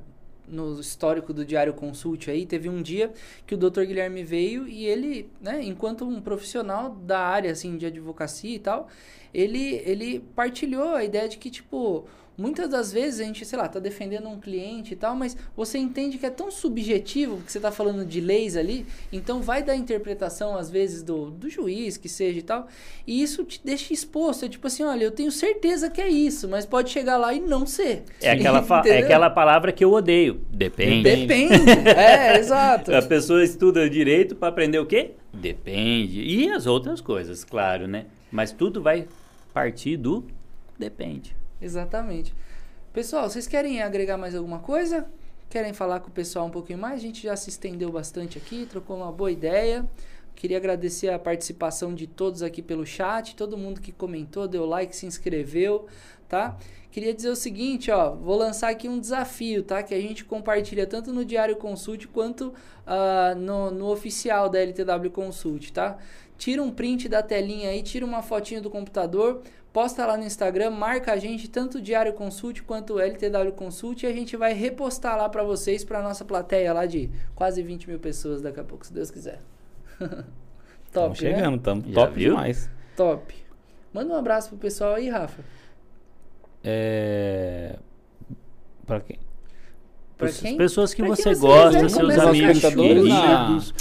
[0.48, 3.12] no histórico do Diário Consult aí, teve um dia
[3.46, 3.82] que o Dr.
[3.84, 8.88] Guilherme veio e ele, né, enquanto um profissional da área assim de advocacia e tal,
[9.32, 12.06] ele ele partilhou a ideia de que tipo
[12.36, 15.78] muitas das vezes a gente, sei lá, tá defendendo um cliente e tal, mas você
[15.78, 19.76] entende que é tão subjetivo, que você tá falando de leis ali, então vai dar
[19.76, 22.68] interpretação às vezes do, do juiz, que seja e tal,
[23.06, 26.48] e isso te deixa exposto, é tipo assim, olha, eu tenho certeza que é isso,
[26.48, 28.04] mas pode chegar lá e não ser.
[28.20, 31.02] É aquela, é aquela palavra que eu odeio, depende.
[31.02, 32.94] Depende, é, exato.
[32.94, 35.12] A pessoa estuda direito para aprender o quê?
[35.32, 36.20] Depende.
[36.22, 38.06] E as outras coisas, claro, né?
[38.30, 39.06] Mas tudo vai
[39.52, 40.24] partir do
[40.78, 41.34] depende.
[41.60, 42.34] Exatamente.
[42.92, 45.06] Pessoal, vocês querem agregar mais alguma coisa?
[45.48, 46.94] Querem falar com o pessoal um pouquinho mais?
[46.94, 49.86] A gente já se estendeu bastante aqui, trocou uma boa ideia.
[50.34, 54.94] Queria agradecer a participação de todos aqui pelo chat, todo mundo que comentou, deu like,
[54.94, 55.86] se inscreveu,
[56.28, 56.58] tá?
[56.90, 59.82] Queria dizer o seguinte, ó, vou lançar aqui um desafio, tá?
[59.82, 65.10] Que a gente compartilha tanto no Diário Consult quanto uh, no, no oficial da LTW
[65.10, 65.96] Consult, tá?
[66.36, 69.42] Tira um print da telinha aí, tira uma fotinho do computador,
[69.76, 74.04] posta lá no Instagram, marca a gente, tanto o Diário Consult quanto o LTW Consult,
[74.04, 77.90] e a gente vai repostar lá para vocês, para nossa plateia lá de quase 20
[77.90, 79.38] mil pessoas daqui a pouco, se Deus quiser.
[80.00, 80.24] top,
[80.86, 81.92] Estamos chegando, estamos né?
[81.92, 82.30] top viu?
[82.30, 82.70] demais.
[82.96, 83.34] Top.
[83.92, 85.44] Manda um abraço pro pessoal aí, Rafa.
[86.64, 87.76] É...
[88.86, 89.18] Para quem?
[90.16, 90.56] Para quem?
[90.56, 93.74] Pessoas que pra você gosta, seus amigos queridos.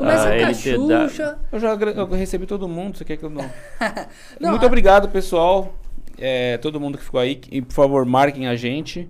[0.00, 1.38] Começa ah, com a Xuxa.
[1.52, 3.44] Eu já eu recebi todo mundo, você quer que eu não?
[4.40, 4.66] não Muito a...
[4.66, 5.74] obrigado, pessoal.
[6.16, 7.38] É, todo mundo que ficou aí.
[7.50, 9.06] E, por favor, marquem a gente.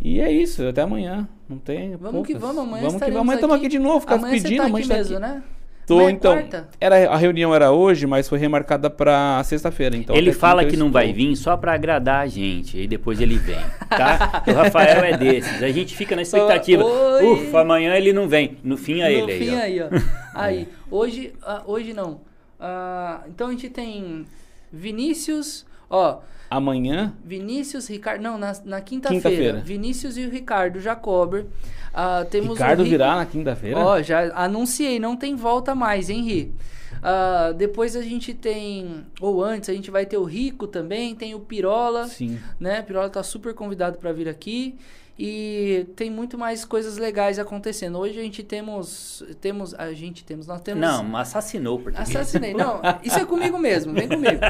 [0.00, 1.28] E é isso, até amanhã.
[1.46, 1.96] Não tem.
[1.96, 2.32] Vamos poucas.
[2.32, 3.20] que vamos, amanhã Vamos que vamos.
[3.20, 5.42] Amanhã estamos aqui de novo, ficar pedindo, tá aqui mesmo, né?
[5.86, 6.32] Tô, mas é então.
[6.32, 6.68] Quarta?
[6.80, 9.96] Era, a reunião era hoje, mas foi remarcada para sexta-feira.
[9.96, 12.76] Então ele fala que não vai vir só para agradar a gente.
[12.76, 13.60] E depois ele vem.
[13.88, 14.42] Tá?
[14.48, 15.62] o Rafael é desses.
[15.62, 16.84] A gente fica na expectativa.
[16.84, 17.24] Oi.
[17.24, 18.58] Ufa, amanhã ele não vem.
[18.64, 19.38] No fim é no ele.
[19.38, 19.88] No fim aí, ó.
[20.34, 20.68] aí.
[20.90, 22.14] Hoje, uh, hoje não.
[22.58, 24.26] Uh, então a gente tem
[24.72, 26.18] Vinícius, ó.
[26.50, 27.12] Amanhã?
[27.24, 28.22] Vinícius, Ricardo.
[28.22, 29.54] Não, na, na quinta-feira.
[29.54, 31.44] Quinta Vinícius e o Ricardo Jacober.
[31.92, 33.78] Uh, temos Ricardo virá na quinta-feira?
[33.78, 36.54] Ó, já anunciei, não tem volta mais, hein, Ri?
[36.96, 41.34] Uh, depois a gente tem, ou antes, a gente vai ter o Rico também, tem
[41.34, 42.06] o Pirola.
[42.06, 42.38] Sim.
[42.60, 42.82] Né?
[42.82, 44.76] Pirola tá super convidado para vir aqui.
[45.18, 47.98] E tem muito mais coisas legais acontecendo.
[47.98, 49.24] Hoje a gente temos.
[49.40, 49.74] Temos.
[49.74, 50.46] A gente temos.
[50.46, 50.80] Nós temos.
[50.80, 52.52] Não, assassinou porque Assassinei.
[52.54, 53.94] Não, isso é comigo mesmo.
[53.94, 54.40] Vem comigo.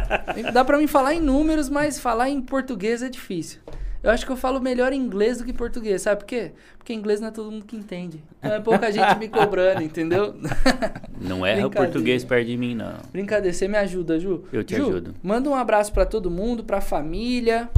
[0.53, 3.61] Dá para mim falar em números, mas falar em português é difícil.
[4.03, 6.53] Eu acho que eu falo melhor inglês do que português, sabe por quê?
[6.79, 8.23] Porque inglês não é todo mundo que entende.
[8.41, 10.37] Não é pouca gente me cobrando, entendeu?
[11.21, 12.93] Não erra o português perto de mim, não.
[13.11, 14.45] Brincadeira, você me ajuda, Ju?
[14.53, 15.15] Eu te Ju, ajudo.
[15.23, 17.69] Manda um abraço para todo mundo, pra família.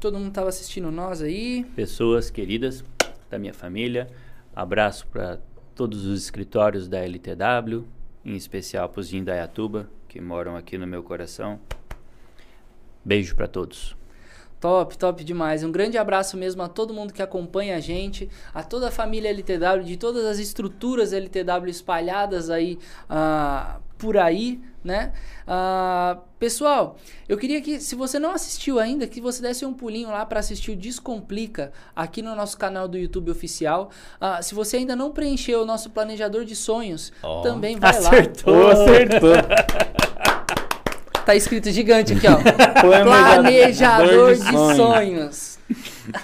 [0.00, 1.64] Todo mundo tava assistindo nós aí.
[1.74, 2.84] Pessoas queridas
[3.28, 4.08] da minha família.
[4.54, 5.40] Abraço para
[5.74, 7.84] todos os escritórios da LTW,
[8.24, 11.58] em especial para os de Indaiatuba, que moram aqui no meu coração.
[13.04, 13.96] Beijo para todos.
[14.60, 15.64] Top, top demais.
[15.64, 19.30] Um grande abraço mesmo a todo mundo que acompanha a gente, a toda a família
[19.30, 22.78] LTW, de todas as estruturas LTW espalhadas aí
[23.10, 25.12] uh, por aí, né?
[25.46, 26.96] Uh, pessoal,
[27.28, 30.40] eu queria que, se você não assistiu ainda, que você desse um pulinho lá para
[30.40, 33.90] assistir o Descomplica aqui no nosso canal do YouTube oficial.
[34.20, 38.54] Uh, se você ainda não preencheu o nosso planejador de sonhos, oh, também vai acertou,
[38.54, 38.72] lá.
[38.72, 39.88] Acertou, acertou.
[41.24, 42.38] Tá escrito gigante aqui, ó.
[42.80, 44.76] Planejador de, de sonhos.
[44.76, 45.47] sonhos.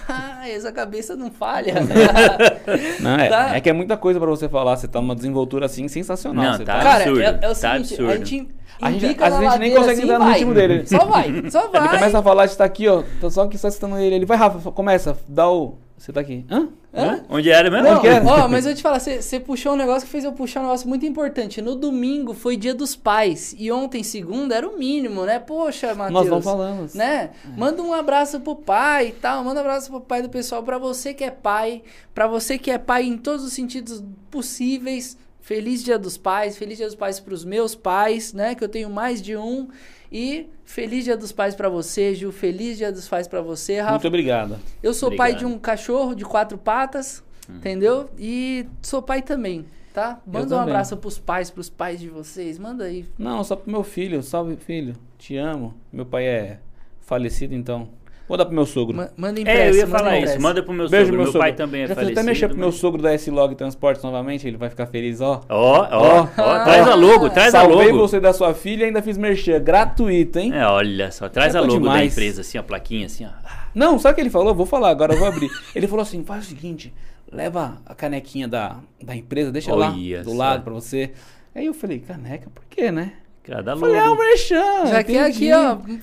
[0.08, 1.74] Ah, essa cabeça não falha.
[3.00, 3.56] não, é, tá.
[3.56, 4.76] é, que é muita coisa para você falar.
[4.76, 6.58] Você tá numa desenvoltura assim sensacional.
[6.58, 7.20] Não, tá, tá absurdo.
[7.20, 8.10] Cara, é, é o tá seguinte, absurdo.
[8.10, 8.48] a gente
[8.80, 10.86] a gente, a gente nem consegue assim, entrar no ritmo dele.
[10.86, 11.82] Só vai, só vai.
[11.82, 13.02] Ele começa a falar, a gente tá aqui, ó.
[13.20, 14.16] Tô só aqui só citando ele.
[14.16, 15.78] Ele vai, Rafa, começa, dá o.
[15.96, 16.44] Você tá aqui.
[16.50, 16.68] Hã?
[16.96, 17.24] Hã?
[17.28, 17.88] Onde era mesmo?
[17.88, 18.24] Não, era?
[18.24, 20.88] Ó, mas eu te falar, você puxou um negócio que fez eu puxar um negócio
[20.88, 21.60] muito importante.
[21.60, 23.54] No domingo foi dia dos pais.
[23.58, 25.38] E ontem, segunda, era o mínimo, né?
[25.40, 26.12] Poxa, Matheus.
[26.12, 26.94] Nós não falamos.
[26.94, 27.30] Né?
[27.44, 27.58] É.
[27.58, 29.42] Manda um abraço pro pai e tal.
[29.42, 30.62] Manda um abraço pro pai do pessoal.
[30.62, 31.82] Pra você que é pai.
[32.14, 35.16] Pra você que é pai em todos os sentidos possíveis.
[35.40, 38.54] Feliz Dia dos Pais, feliz Dia dos Pais para os meus pais, né?
[38.54, 39.68] Que eu tenho mais de um.
[40.14, 42.30] E feliz Dia dos Pais para você, Ju.
[42.30, 43.94] Feliz Dia dos Pais para você, Rafa.
[43.94, 44.60] Muito obrigado.
[44.80, 45.26] Eu sou obrigado.
[45.26, 47.56] pai de um cachorro de quatro patas, hum.
[47.56, 48.08] entendeu?
[48.16, 50.22] E sou pai também, tá?
[50.24, 52.60] Manda um abraço pros pais, pros pais de vocês.
[52.60, 53.08] Manda aí.
[53.18, 54.22] Não, só pro meu filho.
[54.22, 54.94] Salve, filho.
[55.18, 55.74] Te amo.
[55.92, 56.60] Meu pai é
[57.00, 57.88] falecido, então
[58.26, 58.96] Vou dar pro meu sogro.
[58.96, 59.60] Ma manda impresso.
[59.60, 60.40] É, eu ia falar isso.
[60.40, 61.22] Manda pro meu Beijo, sogro.
[61.22, 62.18] Meu, meu pai também é Já falecido.
[62.18, 65.42] até mexer pro meu sogro da S-Log Transportes novamente, ele vai ficar feliz, ó.
[65.48, 66.64] Ó, ó, ó.
[66.64, 67.74] Traz a logo, traz a logo.
[67.74, 69.60] Salvei você da sua filha e ainda fiz merchan.
[69.60, 70.52] Gratuito, hein?
[70.54, 71.28] É, olha só.
[71.28, 71.98] Traz é a logo demais.
[71.98, 73.30] da empresa, assim, a plaquinha, assim, ó.
[73.74, 74.54] Não, sabe o que ele falou?
[74.54, 75.50] Vou falar agora, eu vou abrir.
[75.74, 76.94] ele falou assim, faz o seguinte,
[77.30, 79.90] leva a canequinha da, da empresa, deixa lá
[80.24, 81.12] do lado pra você.
[81.54, 83.12] Aí eu falei, caneca, por quê, né?
[83.44, 84.86] Cada Falei, é o merchan.
[84.86, 85.74] Já que aqui, ó.
[85.74, 86.00] Um...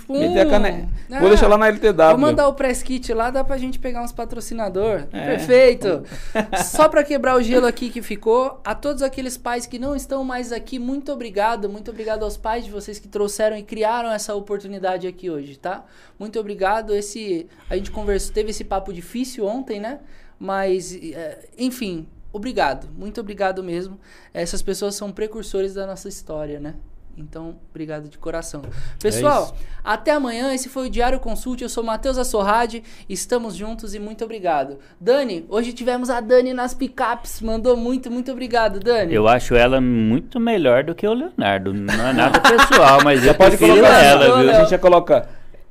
[1.12, 2.10] Ah, Vou deixar lá na LTW.
[2.12, 5.08] Vou mandar o press kit lá, dá pra gente pegar uns patrocinador.
[5.12, 5.26] É.
[5.26, 6.04] Perfeito.
[6.64, 10.24] Só pra quebrar o gelo aqui que ficou, a todos aqueles pais que não estão
[10.24, 11.68] mais aqui, muito obrigado.
[11.68, 15.84] Muito obrigado aos pais de vocês que trouxeram e criaram essa oportunidade aqui hoje, tá?
[16.20, 16.94] Muito obrigado.
[16.94, 20.00] Esse a gente conversou, teve esse papo difícil ontem, né?
[20.40, 22.88] Mas é, enfim, obrigado.
[22.96, 24.00] Muito obrigado mesmo.
[24.32, 26.76] Essas pessoas são precursores da nossa história, né?
[27.18, 28.62] Então, obrigado de coração.
[29.02, 30.54] Pessoal, é até amanhã.
[30.54, 31.64] Esse foi o Diário Consulte.
[31.64, 32.84] Eu sou Matheus Assorrade.
[33.10, 34.80] Estamos juntos e muito obrigado.
[35.00, 37.42] Dani, hoje tivemos a Dani nas picapes.
[37.42, 39.14] Mandou muito, muito obrigado, Dani.
[39.14, 41.74] Eu acho ela muito melhor do que o Leonardo.
[41.74, 44.50] Não é nada pessoal, mas já pode colocar ela, viu?
[44.50, 45.28] A gente já coloca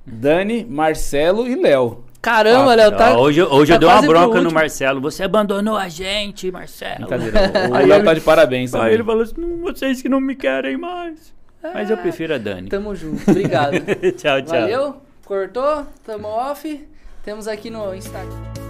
[0.06, 2.09] Dani, Marcelo e Léo.
[2.20, 3.18] Caramba, Léo, tá.
[3.18, 5.00] Hoje, hoje tá eu dei uma bronca no Marcelo.
[5.00, 7.06] Você abandonou a gente, Marcelo.
[7.06, 7.70] Brincadeira.
[7.70, 8.74] O Léo tá de parabéns.
[8.74, 11.32] Aí ele falou assim: vocês que não me querem mais.
[11.62, 12.00] Mas eu é.
[12.00, 12.68] prefiro a Dani.
[12.68, 13.30] Tamo junto.
[13.30, 13.74] Obrigado.
[14.16, 14.60] tchau, tchau.
[14.60, 14.96] Valeu.
[15.24, 15.86] Cortou.
[16.04, 16.88] Tamo off.
[17.24, 18.69] Temos aqui no Instagram.